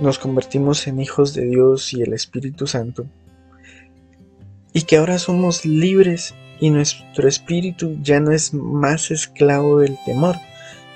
nos 0.00 0.18
convertimos 0.18 0.86
en 0.86 1.00
hijos 1.00 1.34
de 1.34 1.46
Dios 1.46 1.92
y 1.92 2.02
el 2.02 2.12
Espíritu 2.12 2.66
Santo. 2.66 3.06
Y 4.72 4.82
que 4.82 4.96
ahora 4.96 5.18
somos 5.18 5.64
libres 5.64 6.34
y 6.60 6.70
nuestro 6.70 7.28
espíritu 7.28 7.98
ya 8.02 8.20
no 8.20 8.32
es 8.32 8.52
más 8.54 9.10
esclavo 9.10 9.80
del 9.80 9.96
temor, 10.04 10.36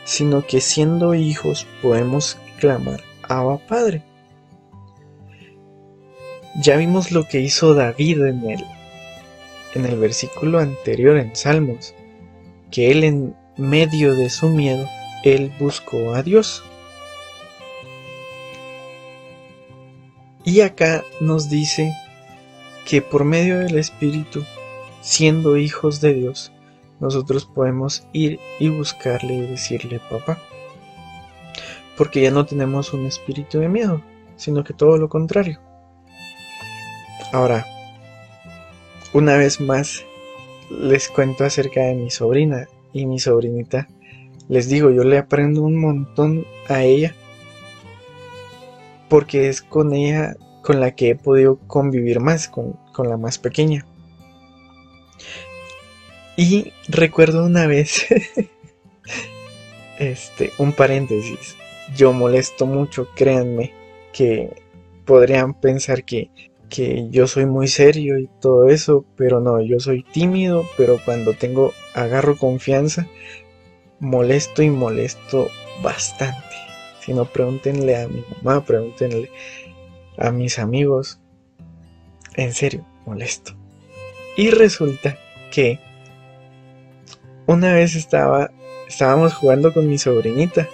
sino 0.04 0.46
que 0.46 0.60
siendo 0.60 1.14
hijos 1.14 1.66
podemos 1.80 2.38
clamar 2.58 3.00
Abba 3.28 3.58
Padre. 3.58 4.02
Ya 6.60 6.76
vimos 6.76 7.12
lo 7.12 7.26
que 7.26 7.40
hizo 7.40 7.74
David 7.74 8.20
en 8.26 8.50
el, 8.50 8.64
en 9.74 9.86
el 9.86 9.98
versículo 9.98 10.58
anterior 10.58 11.16
en 11.16 11.34
Salmos, 11.34 11.94
que 12.70 12.90
él 12.90 13.04
en 13.04 13.34
medio 13.62 14.14
de 14.14 14.28
su 14.28 14.48
miedo, 14.48 14.88
él 15.22 15.52
buscó 15.58 16.14
a 16.14 16.22
Dios. 16.22 16.62
Y 20.44 20.60
acá 20.60 21.04
nos 21.20 21.48
dice 21.48 21.94
que 22.84 23.00
por 23.00 23.24
medio 23.24 23.60
del 23.60 23.78
Espíritu, 23.78 24.44
siendo 25.00 25.56
hijos 25.56 26.00
de 26.00 26.14
Dios, 26.14 26.52
nosotros 27.00 27.44
podemos 27.44 28.06
ir 28.12 28.40
y 28.58 28.68
buscarle 28.68 29.34
y 29.34 29.40
decirle 29.42 30.00
papá. 30.10 30.38
Porque 31.96 32.20
ya 32.20 32.30
no 32.30 32.44
tenemos 32.44 32.92
un 32.92 33.06
espíritu 33.06 33.60
de 33.60 33.68
miedo, 33.68 34.02
sino 34.36 34.64
que 34.64 34.74
todo 34.74 34.96
lo 34.96 35.08
contrario. 35.08 35.60
Ahora, 37.32 37.66
una 39.12 39.36
vez 39.36 39.60
más, 39.60 40.04
les 40.70 41.08
cuento 41.08 41.44
acerca 41.44 41.82
de 41.82 41.94
mi 41.94 42.10
sobrina 42.10 42.66
y 42.92 43.06
mi 43.06 43.18
sobrinita. 43.18 43.88
Les 44.48 44.68
digo, 44.68 44.90
yo 44.90 45.04
le 45.04 45.18
aprendo 45.18 45.62
un 45.62 45.80
montón 45.80 46.46
a 46.68 46.82
ella 46.82 47.14
porque 49.08 49.48
es 49.48 49.60
con 49.62 49.94
ella 49.94 50.36
con 50.62 50.80
la 50.80 50.94
que 50.94 51.10
he 51.10 51.14
podido 51.14 51.58
convivir 51.66 52.20
más, 52.20 52.48
con, 52.48 52.72
con 52.92 53.08
la 53.08 53.16
más 53.16 53.38
pequeña. 53.38 53.84
Y 56.36 56.72
recuerdo 56.88 57.44
una 57.44 57.66
vez, 57.66 58.06
este, 59.98 60.50
un 60.56 60.72
paréntesis, 60.72 61.56
yo 61.94 62.12
molesto 62.12 62.64
mucho, 62.66 63.08
créanme, 63.14 63.72
que 64.12 64.50
podrían 65.04 65.52
pensar 65.52 66.04
que, 66.04 66.30
que 66.72 67.06
yo 67.10 67.26
soy 67.26 67.44
muy 67.44 67.68
serio 67.68 68.18
y 68.18 68.30
todo 68.40 68.68
eso, 68.70 69.04
pero 69.14 69.40
no, 69.40 69.60
yo 69.60 69.78
soy 69.78 70.02
tímido, 70.02 70.64
pero 70.78 70.96
cuando 71.04 71.34
tengo, 71.34 71.72
agarro 71.94 72.38
confianza, 72.38 73.06
molesto 74.00 74.62
y 74.62 74.70
molesto 74.70 75.48
bastante. 75.82 76.56
Si 77.00 77.12
no, 77.12 77.26
pregúntenle 77.26 77.96
a 77.96 78.08
mi 78.08 78.24
mamá, 78.36 78.64
pregúntenle 78.64 79.30
a 80.16 80.30
mis 80.30 80.58
amigos. 80.58 81.20
En 82.36 82.54
serio, 82.54 82.86
molesto. 83.04 83.52
Y 84.38 84.48
resulta 84.48 85.18
que 85.50 85.78
una 87.46 87.74
vez 87.74 87.96
estaba, 87.96 88.50
estábamos 88.88 89.34
jugando 89.34 89.74
con 89.74 89.90
mi 89.90 89.98
sobrinita. 89.98 90.68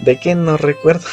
¿De 0.00 0.18
qué 0.18 0.34
no 0.34 0.56
recuerdo? 0.56 1.06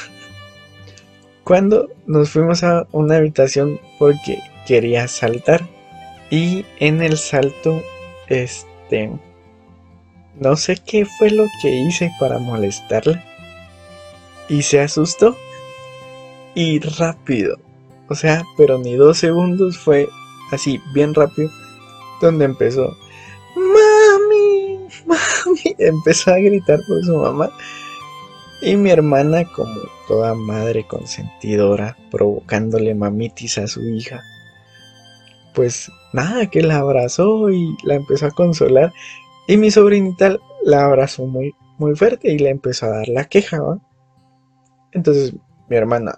Cuando 1.48 1.88
nos 2.08 2.32
fuimos 2.32 2.62
a 2.66 2.88
una 2.92 3.16
habitación 3.16 3.80
porque 4.00 4.40
quería 4.68 5.08
saltar. 5.08 5.66
Y 6.30 6.66
en 6.82 7.02
el 7.02 7.18
salto, 7.18 7.82
este... 8.28 9.10
No 10.42 10.58
sé 10.58 10.76
qué 10.86 11.06
fue 11.06 11.32
lo 11.32 11.46
que 11.62 11.70
hice 11.70 12.12
para 12.20 12.38
molestarla. 12.38 13.24
Y 14.50 14.64
se 14.64 14.82
asustó. 14.82 15.38
Y 16.54 16.80
rápido. 16.80 17.58
O 18.10 18.16
sea, 18.16 18.44
pero 18.58 18.78
ni 18.78 18.96
dos 18.96 19.18
segundos 19.18 19.78
fue 19.78 20.10
así, 20.52 20.82
bien 20.94 21.14
rápido. 21.14 21.50
Donde 22.20 22.44
empezó 22.44 22.98
mami, 23.56 24.80
empezó 25.78 26.32
a 26.32 26.40
gritar 26.40 26.82
por 26.86 27.06
su 27.06 27.16
mamá. 27.16 27.50
Y 28.62 28.76
mi 28.76 28.90
hermana, 28.90 29.46
como 29.46 29.80
toda 30.08 30.34
madre 30.34 30.86
consentidora, 30.88 31.96
provocándole 32.10 32.96
mamitis 32.96 33.60
a 33.60 33.68
su 33.68 33.88
hija, 33.88 34.22
pues 35.54 35.92
nada, 36.12 36.50
que 36.50 36.64
la 36.64 36.78
abrazó 36.78 37.52
y 37.52 37.78
la 37.84 37.96
empezó 37.96 38.28
a 38.28 38.32
consolar. 38.32 38.92
Y 39.48 39.58
mi 39.58 39.70
sobrinita 39.70 40.38
la 40.64 40.86
abrazó 40.86 41.28
muy, 41.28 41.54
muy 41.78 41.96
fuerte 41.96 42.32
y 42.32 42.40
le 42.40 42.50
empezó 42.50 42.88
a 42.88 42.98
dar 42.98 43.08
la 43.08 43.26
queja, 43.26 43.60
Entonces 44.92 45.34
mi 45.70 45.76
hermana, 45.76 46.18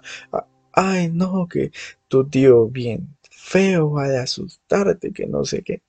ay 0.72 1.10
no, 1.10 1.46
que 1.46 1.72
tu 2.08 2.28
tío 2.28 2.68
bien 2.68 3.16
feo 3.30 3.92
va 3.92 4.08
de 4.08 4.18
asustarte, 4.18 5.12
que 5.12 5.26
no 5.26 5.44
sé 5.44 5.62
qué. 5.62 5.82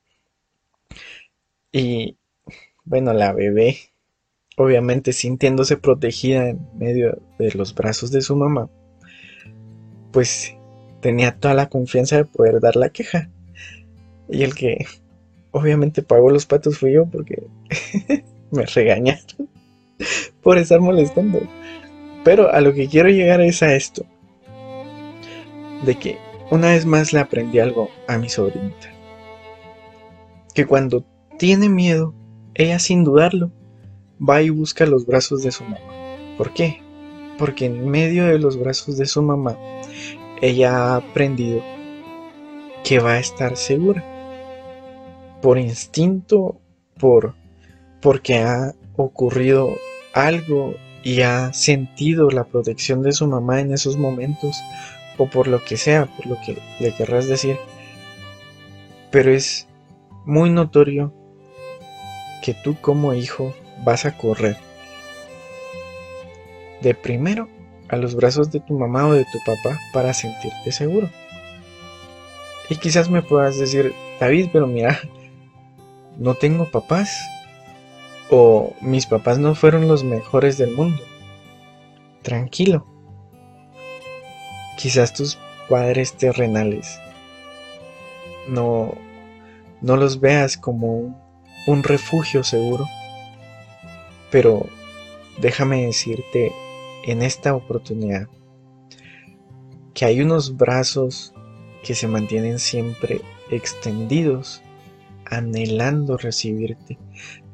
Y 1.72 2.18
bueno, 2.84 3.14
la 3.14 3.34
bebé 3.34 3.91
obviamente 4.58 5.14
sintiéndose 5.14 5.78
protegida 5.78 6.50
en 6.50 6.60
medio 6.78 7.18
de 7.40 7.52
los 7.54 7.74
brazos 7.74 8.12
de 8.12 8.22
su 8.22 8.36
mamá, 8.36 8.70
pues 10.12 10.56
tenía 11.00 11.36
toda 11.36 11.54
la 11.54 11.70
confianza 11.70 12.18
de 12.18 12.26
poder 12.26 12.60
dar 12.60 12.76
la 12.76 12.90
queja. 12.90 13.30
Y 14.30 14.44
el 14.44 14.56
que 14.56 14.86
obviamente 15.52 16.04
pagó 16.04 16.30
los 16.30 16.46
patos 16.46 16.78
fui 16.78 16.94
yo 16.94 17.06
porque 17.06 17.44
me 18.52 18.66
regañaron 18.66 19.50
por 20.42 20.58
estar 20.58 20.80
molestando. 20.80 21.42
Pero 22.24 22.52
a 22.52 22.62
lo 22.62 22.74
que 22.74 22.88
quiero 22.88 23.10
llegar 23.10 23.42
es 23.42 23.64
a 23.64 23.74
esto. 23.74 24.06
De 25.86 25.96
que 25.96 26.18
una 26.52 26.70
vez 26.70 26.86
más 26.86 27.14
le 27.14 27.20
aprendí 27.20 27.60
algo 27.60 27.90
a 28.08 28.18
mi 28.18 28.30
sobrinita. 28.30 28.92
Que 30.54 30.68
cuando 30.68 31.04
tiene 31.40 31.70
miedo, 31.70 32.14
ella 32.54 32.78
sin 32.78 33.04
dudarlo 33.04 33.52
va 34.22 34.42
y 34.42 34.50
busca 34.50 34.86
los 34.86 35.06
brazos 35.06 35.44
de 35.44 35.52
su 35.52 35.64
mamá. 35.64 35.80
¿Por 36.38 36.54
qué? 36.54 36.82
Porque 37.38 37.66
en 37.66 37.90
medio 37.90 38.26
de 38.26 38.40
los 38.40 38.60
brazos 38.60 38.98
de 38.98 39.06
su 39.06 39.22
mamá, 39.22 39.58
ella 40.42 40.76
ha 40.76 40.96
aprendido 40.98 41.62
que 42.84 43.00
va 43.00 43.14
a 43.14 43.20
estar 43.20 43.58
segura. 43.58 44.04
Por 45.42 45.58
instinto, 45.58 46.60
por 47.00 47.36
porque 48.02 48.40
ha 48.40 48.74
ocurrido 48.98 49.70
algo 50.14 50.76
y 51.04 51.22
ha 51.22 51.54
sentido 51.54 52.30
la 52.30 52.44
protección 52.44 53.02
de 53.02 53.12
su 53.12 53.28
mamá 53.28 53.62
en 53.62 53.74
esos 53.74 53.98
momentos 53.98 54.58
o 55.18 55.28
por 55.28 55.48
lo 55.48 55.64
que 55.64 55.78
sea, 55.78 56.06
por 56.06 56.26
lo 56.26 56.38
que 56.46 56.58
le 56.80 56.94
querrás 56.96 57.28
decir. 57.28 57.58
Pero 59.12 59.32
es 59.32 59.68
muy 60.26 60.50
notorio 60.50 61.14
que 62.44 62.54
tú 62.54 62.76
como 62.82 63.14
hijo 63.14 63.54
vas 63.84 64.06
a 64.06 64.18
correr 64.18 64.58
de 66.82 66.94
primero 66.96 67.48
a 67.90 67.96
los 67.96 68.16
brazos 68.16 68.52
de 68.52 68.60
tu 68.60 68.78
mamá 68.78 69.08
o 69.08 69.14
de 69.14 69.26
tu 69.26 69.40
papá 69.46 69.78
para 69.94 70.14
sentirte 70.14 70.72
seguro. 70.72 71.10
Y 72.70 72.78
quizás 72.78 73.10
me 73.10 73.22
puedas 73.22 73.60
decir, 73.60 73.94
David, 74.20 74.50
pero 74.54 74.66
mira, 74.66 75.00
no 76.18 76.36
tengo 76.36 76.70
papás. 76.72 77.20
O 78.30 78.74
mis 78.80 79.06
papás 79.06 79.40
no 79.40 79.56
fueron 79.56 79.90
los 79.90 80.06
mejores 80.06 80.58
del 80.58 80.72
mundo. 80.72 81.04
Tranquilo. 82.22 82.88
Quizás 84.78 85.14
tus 85.14 85.38
padres 85.68 86.14
terrenales 86.14 86.98
no, 88.48 88.96
no 89.82 89.98
los 89.98 90.20
veas 90.20 90.58
como 90.58 91.16
un 91.68 91.84
refugio 91.84 92.44
seguro. 92.44 92.86
Pero 94.32 94.66
déjame 95.40 95.86
decirte 95.86 96.54
en 97.06 97.22
esta 97.22 97.54
oportunidad 97.54 98.28
que 99.94 100.06
hay 100.06 100.22
unos 100.22 100.58
brazos 100.58 101.34
que 101.84 101.96
se 101.96 102.08
mantienen 102.08 102.60
siempre 102.60 103.22
extendidos, 103.50 104.62
anhelando 105.26 106.18
recibirte, 106.18 106.98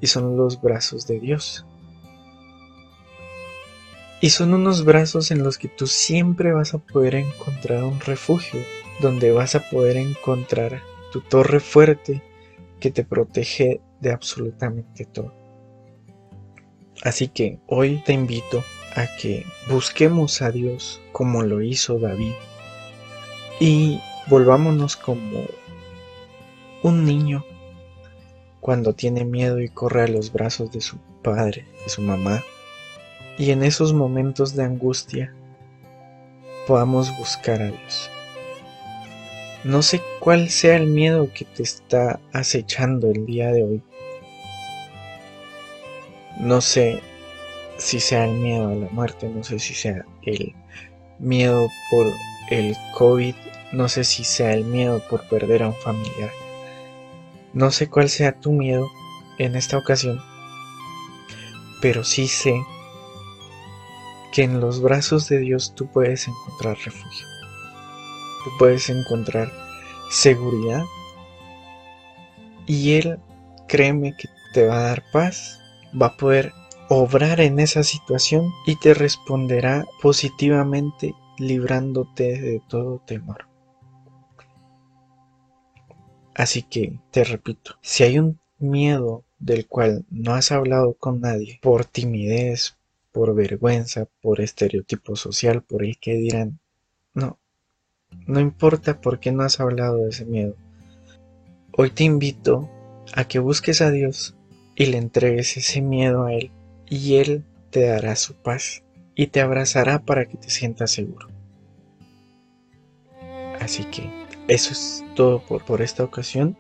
y 0.02 0.08
son 0.08 0.38
los 0.38 0.62
brazos 0.62 1.08
de 1.08 1.20
Dios. 1.20 1.66
Y 4.20 4.32
son 4.32 4.54
unos 4.54 4.84
brazos 4.84 5.32
en 5.32 5.44
los 5.44 5.58
que 5.58 5.68
tú 5.68 5.88
siempre 5.88 6.52
vas 6.52 6.74
a 6.74 6.80
poder 6.80 7.16
encontrar 7.16 7.84
un 7.84 8.00
refugio, 8.00 8.60
donde 9.00 9.32
vas 9.32 9.56
a 9.56 9.70
poder 9.70 9.98
encontrar 9.98 10.82
tu 11.12 11.22
torre 11.22 11.60
fuerte 11.60 12.24
que 12.80 12.92
te 12.92 13.04
protege 13.04 13.82
de 14.02 14.12
absolutamente 14.12 15.06
todo. 15.06 15.37
Así 17.04 17.28
que 17.28 17.60
hoy 17.68 18.02
te 18.06 18.14
invito 18.14 18.64
a 18.96 19.06
que 19.18 19.46
busquemos 19.70 20.42
a 20.42 20.52
Dios 20.52 21.00
como 21.12 21.44
lo 21.44 21.62
hizo 21.62 22.00
David 22.00 22.34
y 23.60 24.00
volvámonos 24.28 24.96
como 24.96 25.46
un 26.84 27.06
niño 27.06 27.46
cuando 28.60 28.94
tiene 28.94 29.24
miedo 29.24 29.62
y 29.62 29.70
corre 29.70 30.04
a 30.04 30.08
los 30.08 30.34
brazos 30.34 30.72
de 30.72 30.82
su 30.82 30.98
padre, 31.24 31.66
de 31.84 31.90
su 31.90 32.02
mamá, 32.02 32.44
y 33.38 33.52
en 33.52 33.64
esos 33.64 33.94
momentos 33.94 34.56
de 34.56 34.64
angustia 34.64 35.34
podamos 36.68 37.16
buscar 37.18 37.62
a 37.62 37.68
Dios. 37.68 38.10
No 39.64 39.82
sé 39.82 40.02
cuál 40.20 40.50
sea 40.50 40.76
el 40.76 40.88
miedo 40.88 41.30
que 41.34 41.46
te 41.46 41.64
está 41.64 42.20
acechando 42.34 43.10
el 43.10 43.26
día 43.26 43.52
de 43.52 43.64
hoy, 43.64 43.84
no 46.40 46.62
sé 46.62 47.02
si 47.78 48.00
sea 48.00 48.26
el 48.26 48.34
miedo 48.34 48.70
a 48.70 48.76
la 48.76 48.90
muerte, 48.90 49.30
no 49.30 49.44
sé 49.44 49.60
si 49.60 49.74
sea 49.74 50.06
el 50.24 50.56
miedo 51.20 51.68
por 51.90 52.08
el 52.50 52.76
COVID, 52.94 53.36
no 53.72 53.90
sé 53.90 54.04
si 54.04 54.24
sea 54.24 54.54
el 54.54 54.64
miedo 54.64 55.02
por 55.10 55.28
perder 55.28 55.64
a 55.64 55.68
un 55.68 55.76
familiar. 55.76 56.32
No 57.54 57.72
sé 57.72 57.90
cuál 57.90 58.10
sea 58.10 58.40
tu 58.40 58.52
miedo 58.52 58.90
en 59.38 59.56
esta 59.56 59.78
ocasión, 59.78 60.22
pero 61.82 62.04
sí 62.04 62.28
sé 62.28 62.62
que 64.32 64.44
en 64.44 64.60
los 64.60 64.82
brazos 64.82 65.28
de 65.30 65.40
Dios 65.40 65.74
tú 65.76 65.88
puedes 65.88 66.28
encontrar 66.28 66.78
refugio. 66.78 67.26
Tú 68.44 68.52
puedes 68.60 68.90
encontrar 68.90 69.52
seguridad 70.10 70.84
y 72.66 72.94
Él, 72.94 73.20
créeme 73.68 74.16
que 74.16 74.30
te 74.54 74.66
va 74.66 74.78
a 74.80 74.84
dar 74.84 75.04
paz 75.12 75.60
va 76.00 76.08
a 76.08 76.18
poder 76.18 76.54
obrar 76.90 77.42
en 77.42 77.60
esa 77.60 77.84
situación 77.84 78.54
y 78.66 78.78
te 78.78 78.94
responderá 78.94 79.86
positivamente 80.02 81.16
librándote 81.38 82.40
de 82.42 82.62
todo 82.68 83.02
temor. 83.06 83.46
Así 86.34 86.62
que, 86.62 87.00
te 87.12 87.24
repito, 87.24 87.76
si 87.82 88.04
hay 88.04 88.20
un 88.20 88.40
miedo 88.60 89.24
del 89.40 89.68
cual 89.68 90.06
no 90.10 90.34
has 90.34 90.52
hablado 90.52 90.94
con 90.94 91.22
nadie 91.22 91.60
por 91.62 91.86
timidez, 91.86 92.78
por 93.12 93.34
vergüenza, 93.34 94.08
por 94.22 94.42
estereotipo 94.42 95.16
social, 95.16 95.64
por 95.64 95.84
el 95.84 95.98
que 95.98 96.14
dirán, 96.14 96.60
no, 97.14 97.40
no 98.28 98.40
importa 98.40 99.02
por 99.02 99.20
qué 99.20 99.32
no 99.32 99.44
has 99.44 99.60
hablado 99.60 99.98
de 99.98 100.10
ese 100.10 100.26
miedo. 100.26 100.56
Hoy 101.76 101.90
te 101.90 102.04
invito 102.04 102.70
a 103.14 103.28
que 103.28 103.40
busques 103.40 103.82
a 103.82 103.92
Dios 103.92 104.36
y 104.78 104.86
le 104.86 104.98
entregues 105.00 105.58
ese 105.58 105.82
miedo 105.82 106.26
a 106.26 106.34
Él 106.34 106.52
y 106.86 107.16
Él 107.16 107.44
te 107.72 107.82
dará 107.88 108.16
su 108.16 108.36
paz 108.36 108.84
y 109.16 109.28
te 109.28 109.42
abrazará 109.42 110.00
para 110.00 110.26
que 110.26 110.38
te 110.38 110.50
sientas 110.52 110.92
seguro. 110.92 111.28
Así 113.60 113.84
que 113.86 114.10
eso 114.48 114.72
es 114.72 115.04
todo 115.16 115.40
por, 115.40 115.66
por 115.66 115.82
esta 115.82 116.04
ocasión. 116.04 116.56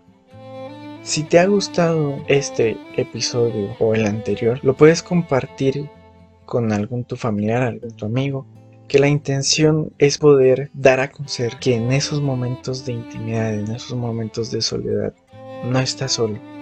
Si 1.03 1.23
te 1.23 1.39
ha 1.39 1.45
gustado 1.45 2.17
este 2.27 2.75
episodio 2.97 3.75
o 3.79 3.93
el 3.93 4.07
anterior, 4.07 4.59
lo 4.63 4.75
puedes 4.75 5.03
compartir 5.03 5.87
con 6.45 6.73
algún 6.73 7.05
tu 7.05 7.15
familiar, 7.15 7.61
algún 7.61 7.91
tu 7.91 8.05
amigo, 8.05 8.47
que 8.87 8.99
la 8.99 9.07
intención 9.07 9.93
es 9.99 10.17
poder 10.17 10.71
dar 10.73 10.99
a 11.01 11.11
conocer 11.11 11.57
que 11.59 11.75
en 11.75 11.91
esos 11.91 12.19
momentos 12.21 12.83
de 12.85 12.93
intimidad, 12.93 13.53
en 13.53 13.69
esos 13.69 13.95
momentos 13.95 14.49
de 14.49 14.61
soledad, 14.61 15.13
no 15.65 15.79
estás 15.79 16.13
solo 16.13 16.56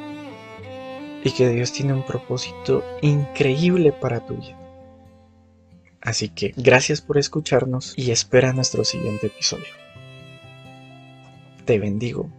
y 1.26 1.32
que 1.32 1.50
Dios 1.50 1.74
tiene 1.74 1.92
un 1.92 2.06
propósito 2.06 2.86
increíble 3.02 3.92
para 3.92 4.26
tu 4.26 4.36
vida. 4.36 4.56
Así 6.00 6.30
que 6.30 6.54
gracias 6.56 7.02
por 7.02 7.18
escucharnos 7.18 7.96
y 7.98 8.12
espera 8.12 8.54
nuestro 8.54 8.84
siguiente 8.86 9.28
episodio. 9.28 9.66
Te 11.66 11.80
bendigo 11.80 12.30